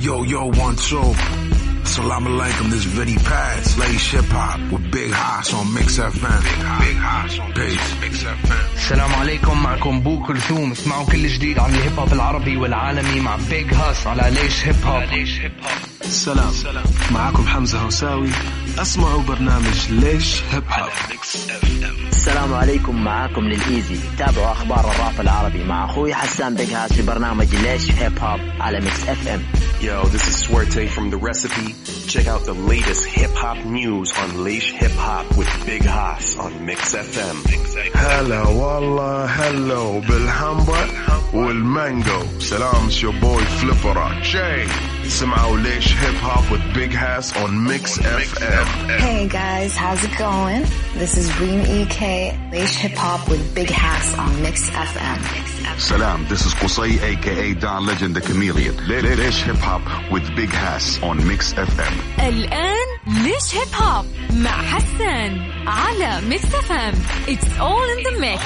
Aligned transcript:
Yo, 0.00 0.22
yo, 0.24 0.46
one, 0.46 0.76
two. 0.76 1.14
Salam 1.84 2.24
alaikum, 2.26 2.70
this 2.70 2.84
Vinnie 2.84 3.16
Paz, 3.16 3.78
Laish 3.78 4.06
Hip 4.12 4.24
Hop 4.28 4.60
with 4.72 4.90
Big 4.90 5.10
Hass 5.12 5.54
on 5.54 5.72
Mix 5.72 5.98
FM. 5.98 6.42
Big 6.80 6.96
Hass 6.96 7.38
on 7.38 7.52
Peace. 7.52 7.88
Mix 8.00 8.22
FM. 8.24 8.74
السلام 8.76 9.14
عليكم 9.14 9.62
معكم 9.62 10.00
بو 10.00 10.22
كلثوم 10.26 10.72
اسمعوا 10.72 11.06
كل 11.06 11.26
جديد 11.28 11.58
عن 11.58 11.70
ال 11.74 11.80
hip 11.80 11.98
hop 11.98 12.12
العربي 12.12 12.56
والعالمي 12.56 13.20
مع 13.20 13.36
Big 13.50 13.74
Hass 13.74 14.06
على 14.06 14.30
ليش 14.30 14.66
Hip 14.66 14.84
Hop 14.84 15.02
ليش 15.02 15.40
Hip 15.40 15.52
Hop 15.62 15.85
سلام 16.10 16.52
معكم 17.10 17.46
حمزة 17.46 17.78
هوساوي. 17.78 18.28
اسمعوا 18.78 19.22
برنامج 19.22 19.90
ليش 19.90 20.42
Hip 20.50 20.62
Hop 20.70 20.90
السلام 22.12 22.54
عليكم 22.54 23.04
معاكم 23.04 23.40
Lil 23.40 23.61
Eazy. 23.61 23.96
تابعوا 24.18 24.52
أخبار 24.52 24.90
الراب 24.90 25.20
العربي 25.20 25.64
مع 25.64 25.84
أخوي 25.84 26.14
حسان 26.14 26.54
Big 26.54 26.70
Hass 26.70 26.92
في 26.92 27.02
برنامج 27.02 27.54
ليش 27.54 27.90
Hip 27.90 28.18
Hop 28.18 28.40
على 28.60 28.80
Mix 28.80 29.08
FM 29.08 29.42
Yo, 29.82 30.04
this 30.14 30.26
is 30.30 30.36
Suerte 30.44 30.88
from 30.88 31.10
The 31.10 31.18
Recipe. 31.28 31.68
Check 32.12 32.26
out 32.32 32.42
the 32.46 32.54
latest 32.72 33.04
hip 33.04 33.34
hop 33.42 33.58
news 33.78 34.10
on 34.22 34.28
Leish 34.42 34.68
Hip 34.72 34.96
Hop 35.06 35.26
with 35.36 35.50
Big 35.66 35.84
Haas 35.84 36.36
on 36.38 36.52
Mix 36.66 36.94
FM. 36.94 37.36
هلا 37.96 38.42
والله 38.42 39.24
هلو 39.24 40.00
بالهامبر 40.00 40.88
والمانجو 41.34 42.22
سلام 42.38 42.88
it's 42.90 43.02
your 43.02 43.12
boy 43.20 43.42
Flipper 43.60 43.96
Jay 45.05 45.07
سمعوا 45.09 45.57
ليش 45.57 45.93
هيب 45.93 46.15
هوب 46.23 46.43
with 46.51 46.77
Big 46.77 46.93
Hass 46.93 47.31
on 47.43 47.51
Mix 47.69 47.97
FM 47.99 48.67
Hey 49.05 49.27
guys, 49.27 49.75
how's 49.75 50.03
it 50.07 50.15
going? 50.17 50.63
This 51.01 51.13
is 51.17 51.27
Reem 51.39 51.61
EK, 51.79 52.01
Leish 52.51 52.75
Hip 52.83 52.95
Hop 53.03 53.21
with 53.29 53.43
Big 53.55 53.69
Hass 53.69 54.07
on 54.23 54.31
Mix 54.41 54.69
FM. 54.69 55.19
Salam, 55.89 56.19
this 56.31 56.41
is 56.47 56.53
Qusay 56.61 56.91
aka 57.11 57.53
Don 57.63 57.85
Legend 57.89 58.15
the 58.17 58.21
Chameleon. 58.27 58.75
Lesh 58.91 59.39
Hip 59.47 59.61
Hop 59.67 59.83
with 60.13 60.25
Big 60.39 60.49
Hass 60.63 60.85
on 61.09 61.17
Mix 61.29 61.53
FM. 61.53 61.93
الآن 62.19 62.87
ليش 63.07 63.55
هيب 63.55 63.67
هوب 63.75 64.05
مع 64.33 64.61
حسان 64.61 65.31
على 65.67 66.21
ميكس 66.29 66.45
اف 66.55 66.71
ام 66.71 66.93
It's 67.27 67.47
all 67.59 67.87
in 67.95 68.03
the 68.07 68.15
mix 68.25 68.41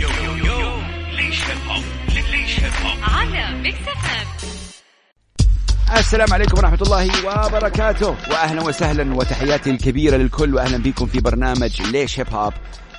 يو 0.00 0.08
يو 0.24 0.36
يو 0.46 0.70
ليش 1.16 1.42
هيب 1.44 1.58
هوب 1.68 1.84
ليش 2.30 2.60
هيب 2.60 2.72
هوب 2.84 2.98
على 3.02 3.58
ميكس 3.62 3.78
اف 3.88 4.10
ام 4.20 4.26
السلام 5.97 6.33
عليكم 6.33 6.57
ورحمة 6.57 6.81
الله 6.81 7.09
وبركاته. 7.45 8.07
وأهلا 8.09 8.63
وسهلا 8.63 9.15
وتحياتي 9.15 9.69
الكبيرة 9.69 10.17
للكل. 10.17 10.55
وأهلا 10.55 10.77
بكم 10.77 11.05
في 11.05 11.19
برنامج 11.19 11.81
ليش 11.81 12.19
Hip 12.19 12.27
Hop 12.33 12.53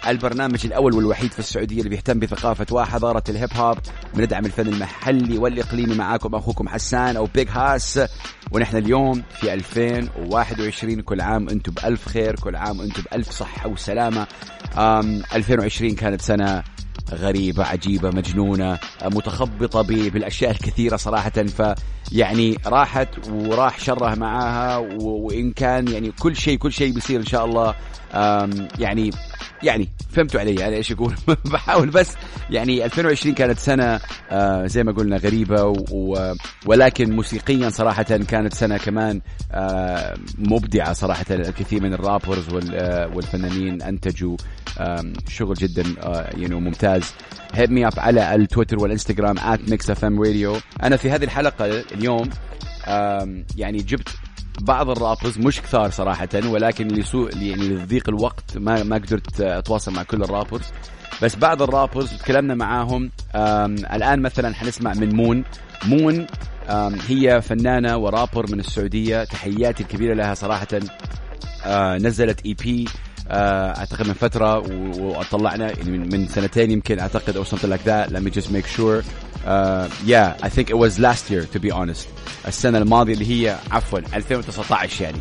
البرنامج 0.07 0.67
الأول 0.67 0.95
والوحيد 0.95 1.33
في 1.33 1.39
السعودية 1.39 1.79
اللي 1.79 1.91
بيهتم 1.91 2.19
بثقافة 2.19 2.67
وحضارة 2.73 3.23
الهيب 3.29 3.53
هوب 3.57 3.79
بندعم 4.15 4.47
الفن 4.47 4.67
المحلي 4.69 5.39
والإقليمي 5.39 5.95
معاكم 5.95 6.35
أخوكم 6.35 6.69
حسان 6.69 7.17
أو 7.17 7.29
بيج 7.35 7.49
هاس 7.51 8.01
ونحن 8.53 8.77
اليوم 8.77 9.23
في 9.41 9.55
2021 9.55 11.01
كل 11.01 11.21
عام 11.21 11.49
أنتم 11.49 11.73
بألف 11.73 12.09
خير. 12.09 12.37
كل 12.37 12.57
عام 12.57 12.81
أنتم 12.81 13.03
بألف 13.03 13.31
صحة 13.31 13.69
وسلامة. 13.69 14.27
أم 14.79 15.23
2020 15.35 15.95
كانت 15.95 16.23
سنة 16.23 16.63
غريبة 17.13 17.65
عجيبة 17.65 18.11
مجنونة 18.11 18.79
متخبطة 19.05 19.83
بالأشياء 19.83 20.51
الكثيرة 20.51 20.97
صراحة. 20.97 21.33
فيعني 22.11 22.59
راحت 22.67 23.09
وراح 23.29 23.79
شرها 23.79 24.15
معاها 24.15 24.77
و- 24.79 25.27
وإن 25.27 25.53
كان 25.53 25.89
يعني 25.89 26.11
كل 26.11 26.37
شيء 26.37 26.59
كل 26.59 26.73
شيء 26.73 26.93
بيصير 26.95 27.21
إن 27.21 27.27
شاء 27.27 27.45
الله. 27.45 27.75
يعني 28.79 29.11
يعني 29.63 29.89
فهمتوا 30.11 30.41
علي؟ 30.41 30.67
أنا 30.69 30.77
إيش 30.77 30.93
أقول؟ 30.93 31.15
بحاول 31.53 31.91
بس 31.91 32.15
يعني 32.51 32.85
2020 32.85 33.35
كانت 33.35 33.59
سنة 33.59 34.01
آه 34.31 34.67
زي 34.67 34.83
ما 34.85 34.93
قلنا 34.93 35.17
غريبة 35.17 35.73
ولكن 36.67 37.11
موسيقيا 37.17 37.71
صراحة 37.71 38.03
كانت 38.03 38.55
سنة 38.55 38.77
كمان 38.77 39.21
آه 39.53 40.15
مبدعة 40.39 40.93
صراحة 40.93 41.25
الكثير 41.31 41.83
من 41.83 41.95
ال 41.95 42.01
rappers 42.01 42.47
آه 42.73 43.11
والفنانين 43.15 43.83
أنتجوا 43.83 44.37
شغل 45.29 45.55
جدا 45.55 45.83
يعني 46.37 46.55
ممتاز. 46.55 47.03
hit 47.55 47.71
me 47.71 47.87
up 47.87 47.93
على 47.99 48.35
التويتر 48.35 48.79
والإنستغرام 48.83 49.37
@mixfmradio. 49.39 50.61
أنا 50.83 50.97
في 50.97 51.11
هذه 51.11 51.25
الحلقة 51.25 51.85
اليوم 52.05 52.31
يعني 53.57 53.79
جبت 53.79 54.09
بعض 54.61 54.91
ال 54.91 54.97
rappers 54.97 55.39
مش 55.39 55.61
كثار 55.63 55.91
صراحة 55.91 56.29
ولكن 56.47 56.89
لسوء 56.89 57.37
يعني 57.37 57.69
لضيق 57.69 58.09
الوقت 58.09 58.59
ما 58.59 58.83
ما 58.83 58.97
قدرت 58.97 59.41
أتواصل 59.41 59.93
مع 59.93 60.03
كل 60.03 60.23
ال 60.23 60.28
rappers 60.28 60.65
بس 61.23 61.37
بعض 61.37 61.63
ال 61.63 61.69
rappers 61.69 62.13
تكلمنا 62.17 62.55
معاهم 62.55 63.11
الآن 63.95 64.23
مثلا 64.23 64.55
حنسمع 64.55 64.95
من 64.95 65.17
مون. 65.17 65.45
مون 65.85 66.27
هي 67.09 67.43
فنانة 67.43 67.97
ورابر 67.97 68.53
من 68.53 68.61
السعودية 68.61 69.25
تحياتي 69.25 69.83
الكبيرة 69.83 70.15
لها 70.15 70.35
صراحة. 70.35 70.67
آه 71.67 71.99
نزلت 71.99 72.47
EP 72.47 72.85
أعتقد 73.31 74.07
من 74.07 74.15
فترة 74.15 74.59
وطلعنا 74.99 75.71
يعني 75.79 75.91
من, 75.99 76.29
سنتين 76.29 76.71
يمكن 76.71 76.99
أعتقد 76.99 77.37
أو 77.37 77.45
something 77.45 77.71
like 77.71 77.85
that. 77.85 78.13
Let 78.13 78.23
me 78.23 78.31
just 78.31 78.51
make 78.51 78.67
sure. 78.67 79.03
uh, 79.45 79.89
yeah 80.05 80.37
I 80.43 80.49
think 80.49 80.71
it 80.71 80.79
was 80.79 80.99
last 80.99 81.31
year 81.31 81.45
to 81.45 81.59
be 81.61 81.71
honest. 81.71 82.09
السنة 82.49 82.79
الماضية 82.79 83.15
اللي 83.15 83.31
هي 83.47 83.57
عفوا 83.71 83.99
2019 83.99 85.05
يعني. 85.05 85.19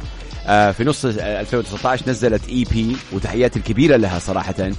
آه 0.48 0.72
في 0.72 0.84
نص 0.84 1.06
2019 1.06 2.10
نزلت 2.10 2.50
EP 2.50 2.98
وتحياتي 3.14 3.60
الكبيرة 3.60 3.96
لها 3.98 4.20
صراحة. 4.20 4.72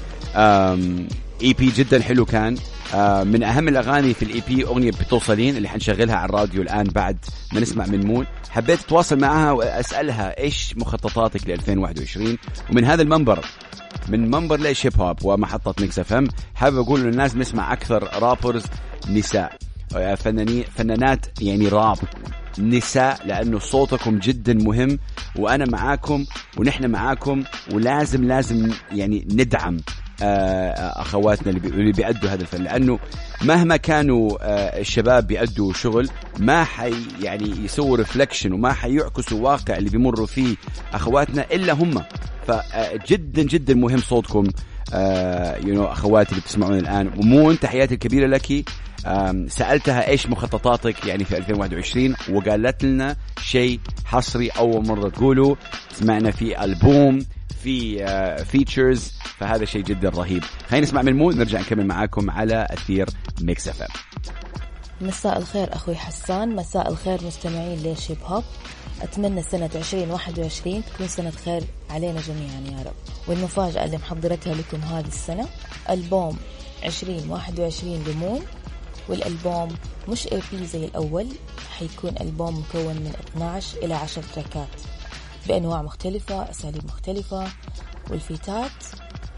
EP 1.45 1.67
جدا 1.71 2.03
حلو 2.03 2.25
كان. 2.25 2.57
آه 2.95 3.25
من 3.25 3.43
أهم 3.43 3.69
الأغاني 3.69 4.15
في 4.15 4.23
ال 4.23 4.43
EP 4.49 4.65
أغنية 4.65 4.91
بتوصلين 4.91 5.57
اللي 5.57 5.69
حنشغلها 5.69 6.17
على 6.17 6.29
الراديو 6.29 6.63
الآن 6.63 6.85
بعد 6.85 7.17
ما 7.53 7.61
نسمع 7.61 7.87
من 7.87 8.07
مون 8.07 8.27
حبيت 8.51 8.81
أتواصل 8.81 9.19
معها 9.21 9.53
وأسألها 9.53 10.41
إيش 10.41 10.77
مخططاتك 10.77 11.49
ل 11.49 11.53
2021 11.53 12.39
ومن 12.71 12.85
هذا 12.85 13.03
المنبر 13.03 13.45
من 14.09 14.31
منبر 14.31 14.61
ليش 14.61 14.87
Hip 14.87 15.01
Hop 15.01 15.17
ومحطة 15.25 15.75
Mix 15.81 15.99
FM 15.99 16.29
حابب 16.55 16.79
أقول 16.79 17.01
للناس 17.01 17.35
بنسمع 17.35 17.73
أكثر 17.73 18.23
rappers 18.23 18.65
نساء. 19.11 19.57
آه، 19.97 20.15
فنانين 20.15 20.65
فنانات 20.77 21.27
يعني 21.41 21.69
راب 21.69 21.99
نساء 22.59 23.27
لأنه 23.27 23.59
صوتكم 23.59 24.19
جدا 24.19 24.55
مهم 24.55 24.99
وأنا 25.37 25.65
معاكم 25.65 26.25
ونحن 26.57 26.91
معاكم 26.91 27.45
ولازم 27.73 28.25
لازم 28.25 28.71
يعني 28.93 29.27
ندعم. 29.31 29.77
أخواتنا 30.23 31.49
اللي 31.49 31.61
بي- 31.61 31.69
اللي 31.69 31.93
بيأدوا 31.93 32.31
هذا 32.31 32.43
الفن. 32.43 32.63
لأنه 32.63 32.99
مهما 33.43 33.77
كانوا 33.77 34.31
آه، 34.41 34.81
الشباب 34.81 35.27
بيأدوا 35.27 35.73
شغل 35.73 36.09
ما 36.39 36.65
حي 36.65 36.95
يعني 37.23 37.65
يسووا 37.65 37.97
reflection 37.97 38.53
وما 38.53 38.73
حيعكسوا 38.73 39.41
واقع 39.41 39.77
اللي 39.77 39.91
بيمروا 39.91 40.27
فيه 40.27 40.57
أخواتنا 40.95 41.47
إلا 41.53 41.73
هم. 41.73 42.03
فجدا 42.47 43.43
جدا 43.43 43.75
مهم 43.75 43.99
صوتكم 43.99 44.45
you 45.65 45.75
know 45.75 45.85
أخواتي 45.85 46.31
اللي 46.31 46.41
بتسمعون 46.43 46.79
الآن. 46.79 47.11
ومون 47.19 47.59
تحياتي 47.61 47.95
الكبيرة 47.95 48.27
لك 48.27 48.65
سألتها 49.49 50.09
إيش 50.09 50.27
مخططاتك 50.27 51.07
يعني 51.07 51.25
في 51.25 51.37
2021 51.37 52.15
وقالت 52.33 52.85
لنا 52.85 53.17
شيء 53.43 53.81
حصري 54.05 54.49
أول 54.49 54.87
مرة 54.87 55.09
تقوله. 55.09 55.57
سمعنا 55.93 56.31
في 56.31 56.65
ألبوم 56.65 57.27
في 57.65 58.45
features 58.45 59.13
فهذا 59.39 59.65
شيء 59.65 59.83
جدا 59.83 60.09
رهيب. 60.09 60.45
خلينا 60.69 60.87
نسمع 60.87 61.03
من 61.03 61.17
مون 61.17 61.37
نرجع 61.39 61.61
نكمل 61.61 61.87
معاكم 61.87 62.31
على 62.31 62.67
أثير 62.71 63.09
Mix 63.41 63.69
F 63.69 63.83
مساء 65.01 65.39
الخير 65.39 65.75
أخوي 65.75 65.95
حسان 65.97 66.57
مساء 66.57 66.89
الخير 66.91 67.25
مستمعين 67.25 67.79
ليش 67.79 68.11
Hip 68.11 68.19
Hop 68.25 68.45
أتمنى 69.03 69.43
سنة 69.43 69.71
2021 69.75 70.83
تكون 70.95 71.09
سنة 71.09 71.31
خير 71.31 71.63
علينا 71.91 72.21
جميعا 72.21 72.79
يا 72.79 72.85
رب. 72.87 72.95
والمفاجأة 73.29 73.85
اللي 73.85 73.97
محضرتها 73.97 74.55
لكم 74.55 74.81
هذه 74.81 75.07
السنة 75.07 75.49
ألبوم 75.91 76.37
2021 76.85 78.05
لمون 78.09 78.41
والألبوم 79.09 79.69
مش 80.09 80.27
EP 80.33 80.67
زي 80.67 80.85
الأول 80.85 81.27
حيكون 81.79 82.15
ألبوم 82.21 82.59
مكون 82.59 82.95
من 82.95 83.13
12 83.35 83.79
إلى 83.83 83.95
10 83.95 84.23
تراكات. 84.35 84.69
بأنواع 85.49 85.83
مختلفة 85.83 86.51
أساليب 86.51 86.85
مختلفة 86.85 87.45
والفيتات 88.11 88.85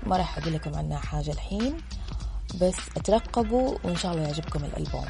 ما 0.06 0.17
راح 0.17 0.38
أقول 0.38 0.53
لكم 0.55 0.75
عنها 0.75 0.99
حاجة 0.99 1.31
الحين 1.31 1.75
بس 2.61 2.76
اترقبوا 2.97 3.75
وإن 3.85 3.97
شاء 3.97 4.12
الله 4.12 4.25
يعجبكم 4.25 4.64
الألبوم. 4.64 5.05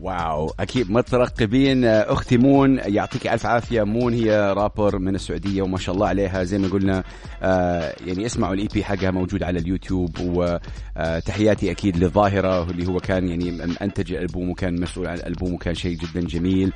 wow 0.00 0.54
أكيد 0.60 0.90
مترقبين. 0.90 1.84
آه، 1.84 2.12
أختي 2.12 2.36
مون 2.36 2.78
يعطيك 2.78 3.26
ألف 3.26 3.46
عافية. 3.46 3.82
مون 3.82 4.14
هي 4.14 4.52
رابر 4.56 4.98
من 4.98 5.14
السعودية 5.14 5.62
وما 5.62 5.78
شاء 5.78 5.94
الله 5.94 6.08
عليها. 6.08 6.44
زي 6.44 6.58
ما 6.58 6.68
قلنا 6.68 7.04
آه، 7.42 7.94
يعني 8.06 8.26
اسمعوا 8.26 8.54
ال 8.54 8.68
EP 8.74 8.84
حقها 8.84 9.10
موجود 9.10 9.42
على 9.42 9.58
اليوتيوب 9.58 10.16
وتحياتي 10.20 11.70
أكيد 11.70 11.96
للظاهره 11.96 12.70
اللي 12.70 12.86
هو 12.88 13.00
كان 13.00 13.28
يعني 13.28 13.64
أنتج 13.82 14.12
الألبوم 14.12 14.50
وكان 14.50 14.80
مسؤول 14.80 15.06
عن 15.06 15.14
الألبوم 15.14 15.54
وكان 15.54 15.74
شيء 15.74 15.96
جدا 15.96 16.20
جميل. 16.20 16.72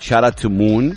shout 0.00 0.29
out 0.29 0.46
مون 0.46 0.94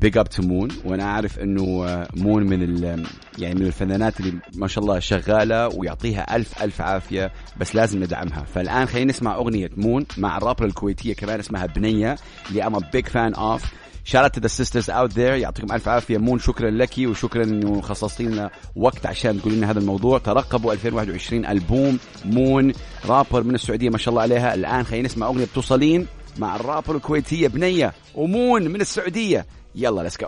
big 0.00 0.18
up 0.18 0.28
to 0.28 0.42
مون 0.42 0.68
وأنا 0.84 1.04
عارف 1.04 1.38
إنه 1.38 1.84
آه، 1.86 2.08
مون 2.16 2.42
من 2.46 2.62
ال- 2.62 3.06
يعني 3.38 3.54
من 3.54 3.66
الفنانات 3.66 4.20
اللي 4.20 4.32
ما 4.54 4.68
شاء 4.68 4.84
الله 4.84 4.98
شغالة 4.98 5.68
ويعطيها 5.68 6.36
ألف 6.36 6.62
ألف 6.62 6.80
عافية 6.80 7.32
بس 7.60 7.74
لازم 7.74 8.02
ندعمها. 8.02 8.44
فالآن 8.54 8.86
خلينا 8.86 9.10
نسمع 9.10 9.34
أغنية 9.34 9.70
مون 9.76 10.06
مع 10.18 10.36
الرابره 10.36 10.66
الكويتية 10.66 11.14
كمان 11.14 11.38
اسمها 11.40 11.66
بنية 11.66 12.16
اللي 12.50 12.66
I'm 12.66 12.78
big 12.92 13.06
fan 13.06 13.34
of 13.34 13.64
shout 14.12 14.24
out 14.24 14.30
to 14.38 14.40
the 14.40 14.48
sisters 14.48 14.88
out 14.88 15.12
there 15.14 15.18
يعطيكم 15.18 15.72
ألف 15.74 15.88
عافية. 15.88 16.18
مون 16.18 16.38
شكرا 16.38 16.70
لك 16.70 16.90
وشكرا 16.98 17.44
إنه 17.44 17.80
خصصتي 17.80 18.22
لنا 18.22 18.50
وقت 18.76 19.06
عشان 19.06 19.40
تقولي 19.40 19.56
لنا 19.56 19.70
هذا 19.70 19.78
الموضوع. 19.78 20.18
ترقبوا 20.18 20.72
2021 20.72 21.46
ألبوم 21.46 21.98
مون 22.24 22.72
رابر 23.06 23.42
من 23.42 23.54
السعودية 23.54 23.90
ما 23.90 23.98
شاء 23.98 24.10
الله 24.12 24.22
عليها. 24.22 24.54
الآن 24.54 24.84
خلينا 24.84 25.04
نسمع 25.08 25.26
أغنية 25.26 25.44
بتوصلين 25.44 26.06
مع 26.38 26.56
الرابر 26.56 26.96
الكويتية 26.96 27.48
بنية 27.48 27.92
ومون 28.14 28.68
من 28.68 28.80
السعودية. 28.80 29.46
يلا 29.76 30.00
let's 30.02 30.16
go 30.20 30.26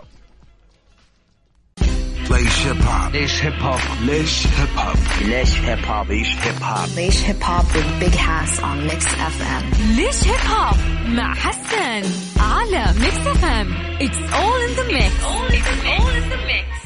ليش 2.31 2.65
هيب 2.65 2.81
هوب 2.81 3.11
ليش 3.13 3.43
هيب 3.43 3.53
هوب 3.61 3.77
ليش 4.01 4.45
هيب 4.47 4.69
هوب 4.77 4.97
ليش 5.21 5.55
هيب 5.59 5.85
هوب 5.85 6.07
Leish 6.07 6.33
Hip 6.45 6.61
Hop. 6.61 6.87
Leish 6.95 7.19
Hip 7.27 7.41
Hop 7.41 7.65
with 7.75 7.89
Big 7.99 8.13
Hass 8.13 8.59
on 8.59 8.77
Mix 8.87 9.05
FM. 9.35 9.63
ليش 9.95 10.23
هيب 10.27 10.51
هوب 10.51 10.77
مع 11.07 11.33
حسن 11.35 12.09
على 12.39 12.93
Mix 12.99 13.27
FM 13.27 13.73
it's 14.01 14.17
all 14.33 14.61
in 14.61 14.75
the 14.75 14.87
mix 14.87 16.78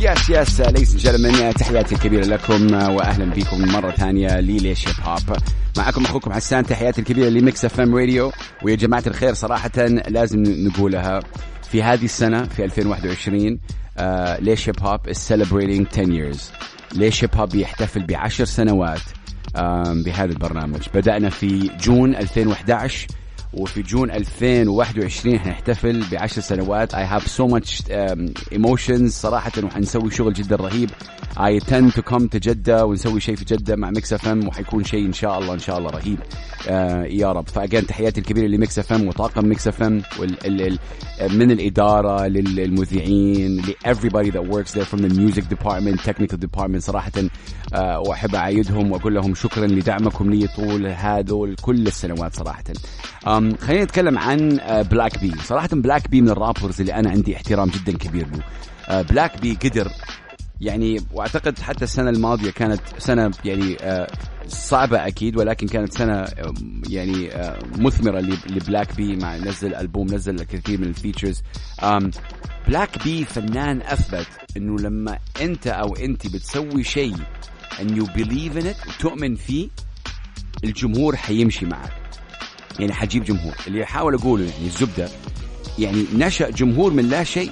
yes 0.00 0.30
yes 0.30 0.60
ladies 0.60 0.96
and 0.96 1.11
gentlemen 1.11 1.54
تحياتي 1.54 1.94
الكبيرة 1.94 2.24
لكم 2.24 2.72
واهلا 2.72 3.24
بكم 3.34 3.72
مرة 3.72 3.90
ثانية 3.90 4.40
لليش 4.40 4.88
هيب 4.88 4.96
هوب 5.02 5.36
معكم 5.76 6.04
أخوكم 6.04 6.32
حسان 6.32 6.66
تحياتي 6.66 7.00
الكبيرة 7.00 7.28
ل 7.28 7.64
Mix 7.64 7.80
FM 7.80 7.94
راديو 7.96 8.32
ويا 8.62 8.76
جماعة 8.76 9.02
الخير 9.06 9.34
صراحة 9.34 9.70
لازم 10.08 10.42
نقولها. 10.42 11.20
في 11.70 11.82
هذه 11.82 12.04
السنة 12.04 12.42
في 12.44 12.64
2021 12.64 13.58
آه 13.98 14.38
ليش 14.40 14.68
هيب 14.68 14.80
هوب 14.82 15.00
is 15.10 15.16
celebrating 15.16 15.98
10 15.98 16.04
years. 16.06 16.38
ليش 16.94 17.24
هيب 17.24 17.34
هوب 17.34 17.54
يحتفل 17.54 18.06
بعشر 18.06 18.44
سنوات 18.44 19.00
آم، 19.56 20.02
بهذا 20.02 20.32
البرنامج. 20.32 20.80
بدأنا 20.94 21.30
في 21.30 21.70
June 21.80 22.14
2011 22.16 23.06
وفي 23.54 23.82
June 23.82 24.10
2021 24.10 25.38
حنحتفل 25.38 26.04
بعشر 26.12 26.40
سنوات. 26.40 26.94
I 26.94 27.04
have 27.04 27.26
so 27.26 27.48
much 27.48 27.80
um, 27.90 28.32
emotions. 28.54 29.08
صراحة 29.08 29.52
وحنسوي 29.64 30.10
شغل 30.10 30.32
جدا 30.32 30.56
رهيب. 30.56 30.90
I 31.36 31.58
intend 31.58 31.92
to 31.94 32.02
come 32.02 32.28
to 32.28 32.36
جدة 32.36 32.84
ونسوي 32.86 33.20
شيء 33.20 33.36
في 33.36 33.44
جدة 33.44 33.76
مع 33.76 33.90
Mix 33.90 34.12
FM 34.12 34.48
وحيكون 34.48 34.84
شيء 34.84 35.06
إن 35.06 35.12
شاء 35.12 35.38
الله 35.38 35.54
إن 35.54 35.58
شاء 35.58 35.78
الله 35.78 35.90
رهيب. 35.90 36.18
آه 36.68 37.04
يا 37.04 37.32
رب. 37.32 37.48
ف 37.48 37.54
again 37.54 37.86
تحياتي 37.86 38.20
الكبيرة 38.20 38.46
ل 38.46 38.78
Mix 38.78 38.92
FM 38.92 39.08
وطاقم 39.08 39.44
Mix 39.48 39.68
FM 39.68 40.02
من 41.30 41.50
الإدارة 41.50 42.26
للمذيعين 42.26 43.56
ل 43.60 43.74
everybody 43.94 44.30
that 44.30 44.44
works 44.54 44.72
there 44.72 44.84
from 44.84 45.00
the 45.02 45.14
music 45.14 45.44
department 45.54 45.96
technical 46.10 46.38
department. 46.38 46.78
صراحة 46.78 47.12
آه 47.74 48.00
وأحب 48.00 48.34
أعيدهم 48.34 48.92
وأقول 48.92 49.14
لهم 49.14 49.34
شكرا 49.34 49.66
لدعمكم 49.66 50.30
لي 50.30 50.46
طول 50.46 50.86
هذول 50.86 51.56
كل 51.62 51.86
السنوات 51.86 52.34
صراحة. 52.34 52.64
أم 53.26 53.39
خلينا 53.60 53.84
نتكلم 53.84 54.18
عن 54.18 54.60
بلاك 54.90 55.18
بي 55.20 55.32
صراحة 55.44 55.68
بلاك 55.72 56.08
بي 56.10 56.20
من 56.20 56.28
ال 56.28 56.34
rappers 56.34 56.80
اللي 56.80 56.94
أنا 56.94 57.10
عندي 57.10 57.36
احترام 57.36 57.68
جدا 57.68 57.98
كبير 57.98 58.26
له. 58.32 59.02
بلاك 59.02 59.40
بي 59.40 59.54
قدر 59.64 59.88
يعني 60.60 61.00
وأعتقد 61.12 61.58
حتى 61.58 61.84
السنة 61.84 62.10
الماضية 62.10 62.50
كانت 62.50 62.80
سنة 62.98 63.30
يعني 63.44 63.76
آه، 63.80 64.06
صعبة 64.48 65.06
أكيد 65.06 65.36
ولكن 65.36 65.66
كانت 65.66 65.92
سنة 65.92 66.12
آه، 66.12 66.54
يعني 66.88 67.32
آه، 67.34 67.58
مثمرة 67.78 68.20
ل- 68.20 68.38
لبلاك 68.46 68.96
بي 68.96 69.16
مع 69.16 69.36
نزل 69.36 69.74
ألبوم 69.74 70.06
نزل 70.06 70.34
الكثير 70.34 70.80
من 70.80 70.86
ال 70.86 70.92
features. 70.92 71.42
بلاك 72.68 73.04
بي 73.04 73.24
فنان 73.24 73.82
أثبت 73.82 74.26
إنه 74.56 74.78
لما 74.78 75.18
أنت 75.40 75.66
أو 75.66 75.96
أنت 75.96 76.26
بتسوي 76.26 76.84
شيء 76.84 77.16
and 77.78 77.90
you 77.98 78.04
believe 78.06 78.56
in 78.62 78.64
it 78.66 78.88
وتؤمن 78.88 79.34
فيه 79.36 79.68
الجمهور 80.64 81.16
حيمشي 81.16 81.66
معك. 81.66 81.92
يعني 82.78 82.92
حجيب 82.92 83.24
جمهور. 83.24 83.54
اللي 83.66 83.84
احاول 83.84 84.14
أقوله 84.14 84.44
يعني 84.44 84.66
الزبدة 84.66 85.08
يعني 85.78 86.04
نشأ 86.14 86.50
جمهور 86.50 86.92
من 86.92 87.08
لا 87.08 87.24
شيء. 87.24 87.50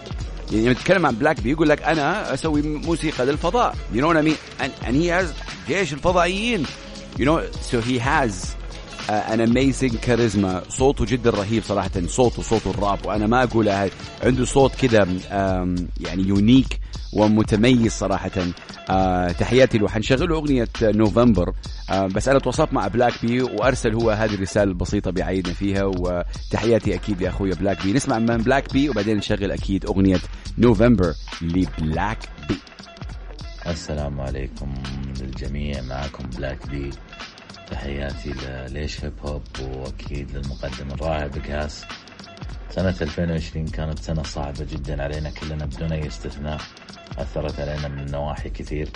يعني 0.53 0.65
لما 0.65 0.73
تتكلم 0.73 1.07
عن 1.07 1.15
بلاك 1.15 1.41
بي 1.41 1.51
يقول 1.51 1.69
لك 1.69 1.83
أنا 1.83 2.35
أسوي 2.35 2.63
موسيقى 2.63 3.27
للفضاء. 3.27 3.77
I 3.93 3.97
mean? 3.97 4.37
And, 4.61 4.73
and 4.87 4.97
he 4.97 5.07
has 5.07 5.27
جيش 5.69 5.93
الفضائيين. 5.93 6.67
Know 7.19 7.41
so 7.71 7.81
he 7.81 7.99
has 7.99 8.57
uh, 9.09 9.33
an 9.33 9.41
amazing 9.41 9.99
charisma. 9.99 10.71
صوته 10.71 11.05
جدا 11.05 11.31
رهيب 11.31 11.63
صراحة. 11.63 11.91
صوته 12.07 12.43
صوت 12.43 12.67
الراب. 12.67 13.07
وأنا 13.07 13.27
ما 13.27 13.43
أقول 13.43 13.69
عنده 14.23 14.45
صوت 14.45 14.75
كذا 14.75 15.09
يعني 16.01 16.23
unique 16.23 16.81
ومتميز 17.13 17.93
صراحة. 17.93 18.31
آه 18.91 19.33
تحياتي 19.33 19.79
له 19.79 19.89
حنشغل 19.89 20.31
أغنية 20.31 20.69
نوفمبر. 20.83 21.53
آه 21.91 22.07
بس 22.07 22.29
أنا 22.29 22.39
تواصلت 22.39 22.73
مع 22.73 22.89
بلاك 22.89 23.13
بي 23.27 23.43
وأرسل 23.43 23.95
هو 23.95 24.11
هذه 24.11 24.35
الرسالة 24.35 24.71
البسيطة 24.71 25.11
بيعيدنا 25.11 25.55
فيها. 25.55 25.85
وتحياتي 25.85 26.95
أكيد 26.95 27.23
لأخويا 27.23 27.55
بلاك 27.55 27.83
بي 27.83 27.93
نسمع 27.93 28.19
من 28.19 28.37
بلاك 28.37 28.73
بي 28.73 28.89
وبعدين 28.89 29.17
نشغل 29.17 29.53
أكيد 29.53 29.87
أغنية 29.87 30.21
نوفمبر 30.59 31.15
لبلاك 31.43 32.19
بي 32.49 32.57
السلام 33.67 34.21
عليكم 34.21 34.75
للجميع 35.21 35.83
معكم 35.83 36.25
بلاك 36.37 36.67
بي 36.67 36.91
تحياتي 37.71 38.33
لليش 38.47 39.05
هيب 39.05 39.13
هوب 39.25 39.43
وأكيد 39.63 40.31
للمقدم 40.31 40.89
الرائع 40.93 41.27
بيج 41.27 41.61
هاس 41.61 41.85
سنة 42.71 42.95
2020 43.03 43.67
كانت 43.67 43.99
سنة 43.99 44.23
صعبة 44.23 44.67
جدا 44.73 45.03
علينا. 45.03 45.31
كلنا 45.31 45.65
بدون 45.65 45.93
أي 45.93 46.07
استثناء 46.07 46.61
أثرت 47.19 47.61
علينا 47.61 47.89
من 47.89 48.11
نواحي 48.11 48.51
كثير. 48.51 48.89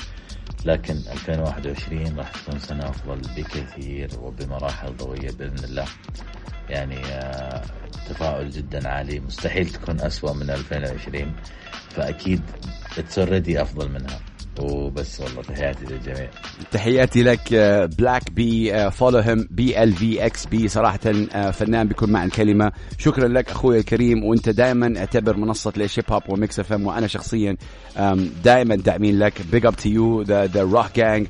لكن 0.64 0.94
2021 0.94 2.19
راح 2.19 2.30
تكون 2.30 2.58
سنة 2.58 2.88
أفضل 2.88 3.20
بكثير 3.36 4.08
وبمراحل 4.20 4.96
ضوئية 4.96 5.30
بإذن 5.30 5.64
الله. 5.64 5.84
يعني 6.69 7.06
آه، 7.06 7.62
تفاؤل 8.08 8.50
جدا 8.50 8.88
عالي. 8.88 9.20
مستحيل 9.20 9.69
تكون 9.69 10.00
أسوأ 10.00 10.32
من 10.32 10.50
2020 10.50 11.36
فأكيد 11.90 12.50
it's 12.98 13.19
already 13.19 13.62
أفضل 13.62 13.88
منها. 13.88 14.31
وبس 14.60 15.20
والله 15.20 15.43
تحياتي 15.43 15.84
للجميع. 15.84 16.31
تحياتي 16.70 17.22
لك 17.22 17.54
بلاك 17.99 18.31
بي 18.31 18.90
فولو 18.90 19.19
هيم 19.19 19.49
بي 19.50 19.82
ال 19.82 19.93
في 19.93 20.26
إكس 20.26 20.46
بي 20.46 20.69
صراحة 20.69 20.99
آه، 21.06 21.50
فنان 21.50 21.88
بكل 21.88 22.10
معنى 22.10 22.26
الكلمة. 22.26 22.72
شكرا 22.99 23.28
لك 23.28 23.50
أخوي 23.50 23.78
الكريم 23.78 24.25
وأنت 24.25 24.49
دائما 24.49 24.99
اعتبر 24.99 25.37
منصة 25.37 25.72
ليش 25.76 25.99
هيب 25.99 26.12
هوب 26.12 26.22
و 26.28 26.60
Mix 26.60 26.72
FM 26.72 26.86
وأنا 26.87 27.06
شخصيا 27.06 27.56
دائما 28.44 28.76
داعمين 28.76 29.19
لك. 29.19 29.32
big 29.52 29.66
up 29.66 29.76
to 29.76 29.88
you 29.88 30.22
the 30.22 30.62
rock 30.62 30.96
gang 30.96 31.26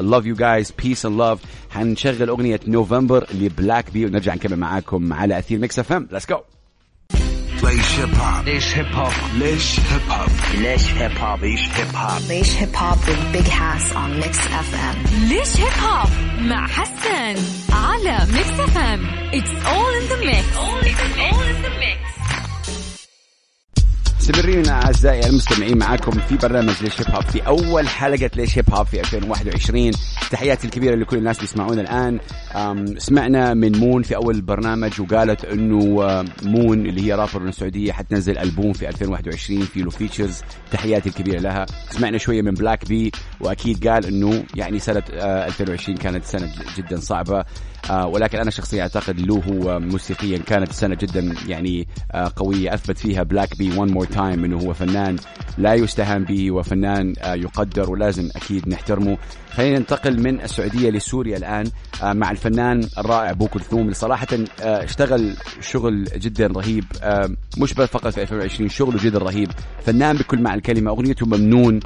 love 0.00 0.26
you 0.26 0.34
guys 0.34 0.72
peace 0.82 1.06
and 1.06 1.18
love 1.18 1.38
حنشغل 1.70 2.28
أغنية 2.28 2.60
نوفمبر 2.66 3.26
لبلاك 3.34 3.90
بي 3.90 4.06
ونرجع 4.06 4.34
نكمل 4.34 4.56
معاكم 4.56 5.12
على 5.12 5.38
أثير 5.38 5.58
ميكس 5.58 5.78
اف 5.78 5.92
ام 5.92 6.08
ليتس 6.12 6.28
جو 6.28 6.38
ليش 7.62 7.98
هيب 7.98 8.14
هوب 8.14 8.44
ليش 8.48 8.76
هيب 8.76 8.94
هوب 8.94 9.12
ليش 9.34 9.80
هيب 9.80 10.10
هوب 10.10 10.30
ليش 10.54 10.84
هيب 10.92 11.16
هوب 11.18 11.40
Leish 11.40 11.66
Hip 11.76 11.94
Hop. 11.96 12.20
Leish 12.30 12.52
Hip 12.60 12.74
Hop 12.74 12.98
with 13.08 13.32
Big 13.32 13.48
Hass 13.48 13.92
on 13.92 14.10
Mix 14.20 14.38
FM. 14.68 14.96
ليش 15.28 15.56
هيب 15.56 15.82
هوب 15.82 16.08
مع 16.40 16.66
حسن 16.66 17.34
على 17.72 18.18
Mix 18.32 18.60
FM 18.60 19.06
it's 19.34 19.50
all 19.66 19.94
in 19.94 20.02
the 20.08 20.16
mix 20.16 20.56
مستمرين 24.28 24.68
أعزائي 24.68 25.26
المستمعين 25.26 25.78
معاكم 25.78 26.10
في 26.10 26.36
برنامج 26.36 26.74
ليش 26.82 27.00
هيب 27.00 27.14
هوب. 27.14 27.24
في 27.24 27.46
أول 27.46 27.88
حلقة 27.88 28.30
ليش 28.36 28.58
هيب 28.58 28.74
هوب 28.74 28.86
في 28.86 29.00
2021 29.00 29.90
تحياتي 30.30 30.66
الكبيرة 30.66 30.94
لكل 30.94 31.16
الناس 31.16 31.36
اللي 31.36 31.44
يسمعونا 31.48 31.80
الآن. 31.80 32.18
سمعنا 32.98 33.54
من 33.54 33.78
مون 33.78 34.02
في 34.02 34.16
أول 34.16 34.34
البرنامج 34.34 35.00
وقالت 35.00 35.44
إنه 35.44 35.78
مون 36.42 36.86
اللي 36.86 37.00
هي 37.06 37.12
رابر 37.12 37.38
من 37.40 37.48
السعودية 37.48 37.92
حتنزل 37.92 38.38
ألبوم 38.38 38.72
في 38.72 38.88
2021 38.88 39.60
في 39.60 39.82
له 39.82 39.90
features 39.90 40.40
تحياتي 40.70 41.08
الكبيرة 41.08 41.40
لها. 41.40 41.66
سمعنا 41.90 42.18
شوية 42.18 42.42
من 42.42 42.54
بلاك 42.54 42.88
بي 42.88 43.12
وأكيد 43.40 43.88
قال 43.88 44.06
إنه 44.06 44.44
يعني 44.54 44.78
سنة 44.78 45.02
آه، 45.12 45.46
2020 45.46 45.98
كانت 45.98 46.24
سنة 46.24 46.52
جدا 46.76 46.96
صعبة. 47.00 47.44
ولكن 47.90 48.38
أنا 48.38 48.50
شخصيا 48.50 48.82
أعتقد 48.82 49.20
له 49.20 49.42
هو 49.48 49.80
موسيقيا 49.80 50.38
كانت 50.38 50.72
سنة 50.72 50.94
جدا 50.94 51.34
يعني 51.48 51.88
آه، 52.12 52.32
قوية 52.36 52.74
أثبت 52.74 52.98
فيها 52.98 53.22
بلاك 53.22 53.58
بي 53.58 53.78
one 53.78 53.92
more 53.92 54.06
time 54.06 54.44
إنه 54.44 54.58
هو 54.58 54.72
فنان 54.72 55.16
لا 55.58 55.74
يستهان 55.74 56.24
به 56.24 56.50
وفنان 56.50 57.14
آه، 57.18 57.34
يقدر 57.34 57.90
ولازم 57.90 58.28
أكيد 58.36 58.68
نحترمه. 58.68 59.18
خلينا 59.50 59.78
ننتقل 59.78 60.22
من 60.22 60.40
السعودية 60.40 60.90
لسوريا 60.90 61.36
الآن 61.36 61.64
آه، 62.02 62.12
مع 62.12 62.30
الفنان 62.30 62.88
الرائع 62.98 63.32
بو 63.32 63.46
كلثوم 63.46 63.80
اللي 63.80 63.94
صراحة 63.94 64.26
آه، 64.60 64.84
اشتغل 64.84 65.36
شغل 65.60 66.04
جدا 66.04 66.46
رهيب 66.46 66.84
آه، 67.02 67.30
مش 67.58 67.72
فقط 67.72 68.08
في 68.08 68.22
2020 68.22 68.68
شغله 68.68 68.98
جدا 69.02 69.18
رهيب. 69.18 69.50
فنان 69.86 70.16
بكل 70.16 70.42
معنى 70.42 70.56
الكلمة 70.56 70.90
أغنيته 70.90 71.26
ممنون 71.26 71.80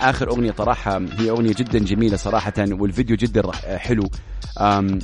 آخر 0.00 0.28
أغنية 0.30 0.50
طرحها 0.50 1.00
هي 1.18 1.30
أغنية 1.30 1.54
جدا 1.58 1.78
جميلة 1.78 2.16
صراحة 2.16 2.52
والفيديو 2.58 3.16
جدا 3.16 3.40
رح- 3.40 3.76
حلو. 3.76 4.10
آه، 4.58 4.98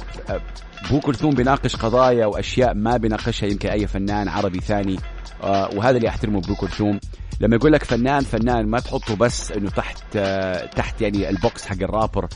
بو 0.90 1.00
كلثوم 1.00 1.34
بيناقش 1.34 1.76
قضايا 1.76 2.26
وأشياء 2.26 2.74
ما 2.74 2.96
بيناقشها 2.96 3.46
يمكن 3.46 3.68
أي 3.68 3.86
فنان 3.86 4.28
عربي 4.28 4.60
ثاني. 4.60 4.96
آه، 5.42 5.70
وهذا 5.76 5.96
اللي 5.96 6.08
أحترمه 6.08 6.40
بو 6.40 6.54
كلثوم. 6.54 7.00
لما 7.40 7.56
يقول 7.56 7.72
لك 7.72 7.84
فنان 7.84 8.20
فنان 8.20 8.66
ما 8.66 8.80
تحطه 8.80 9.16
بس 9.16 9.52
إنه 9.52 9.70
تحت 9.70 10.02
آه، 10.16 10.66
تحت 10.66 11.00
يعني 11.00 11.30
ال 11.30 11.39
box 11.39 11.66
حق 11.66 11.76
الرابر. 11.82 12.28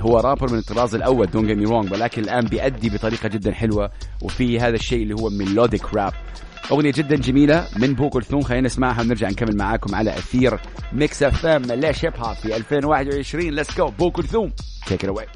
هو 0.00 0.18
رابر 0.20 0.52
من 0.52 0.58
الطراز 0.58 0.94
الأول 0.94 1.26
don't 1.26 1.50
get 1.50 1.58
me 1.58 1.64
wrong 1.64 1.92
ولكن 1.92 2.22
الآن 2.22 2.44
بيأدي 2.44 2.90
بطريقة 2.90 3.28
جدا 3.28 3.52
حلوة. 3.52 3.90
وفي 4.22 4.60
هذا 4.60 4.74
الشيء 4.74 5.02
اللي 5.02 5.14
هو 5.14 5.30
melodic 5.30 5.94
rap 5.94 6.12
أغنية 6.70 6.92
جدا 6.92 7.16
جميلة 7.16 7.66
من 7.76 7.94
بو 7.94 8.10
كلثوم. 8.10 8.42
خلينا 8.42 8.66
نسمعها 8.66 9.00
ونرجع 9.00 9.28
نكمل 9.28 9.56
معاكم 9.56 9.94
على 9.94 10.10
أثير 10.18 10.58
Mix 10.92 11.22
FM. 11.22 11.62
ليش 11.62 12.04
هيب 12.04 12.16
هوب 12.16 12.36
في 12.36 12.56
2021 12.56 13.44
let's 13.50 13.76
go 13.76 13.90
بو 13.90 14.10
كلثوم. 14.10 14.52
take 14.86 15.04
it 15.04 15.10
away 15.10 15.26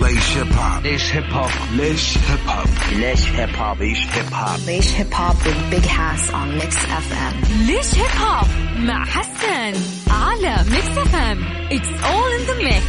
ليش 0.00 0.36
هيب 0.36 0.52
هوب 0.52 0.82
ليش 0.82 1.12
هيب 1.16 1.24
هوب 1.32 1.50
ليش 1.72 2.16
هيب 2.18 2.48
هوب 2.48 2.66
ليش 2.92 3.26
هيب 3.28 3.54
هوب 3.54 3.80
ليش 3.82 3.98
هيب 4.06 4.26
هوب 4.34 4.58
Leish 4.66 4.88
Hip 4.96 5.12
Hop 5.18 5.36
with 5.46 5.60
Big 5.72 5.84
Hass 5.84 6.30
on 6.32 6.48
Mix 6.60 6.74
FM. 7.06 7.34
ليش 7.66 7.94
هيب 7.94 8.20
هوب 8.22 8.46
مع 8.78 9.04
حسن 9.04 9.80
على 10.10 10.56
Mix 10.70 10.98
FM 10.98 11.38
it's 11.72 12.04
all 12.04 12.32
in 12.32 12.46
the 12.46 12.54
mix 12.58 12.84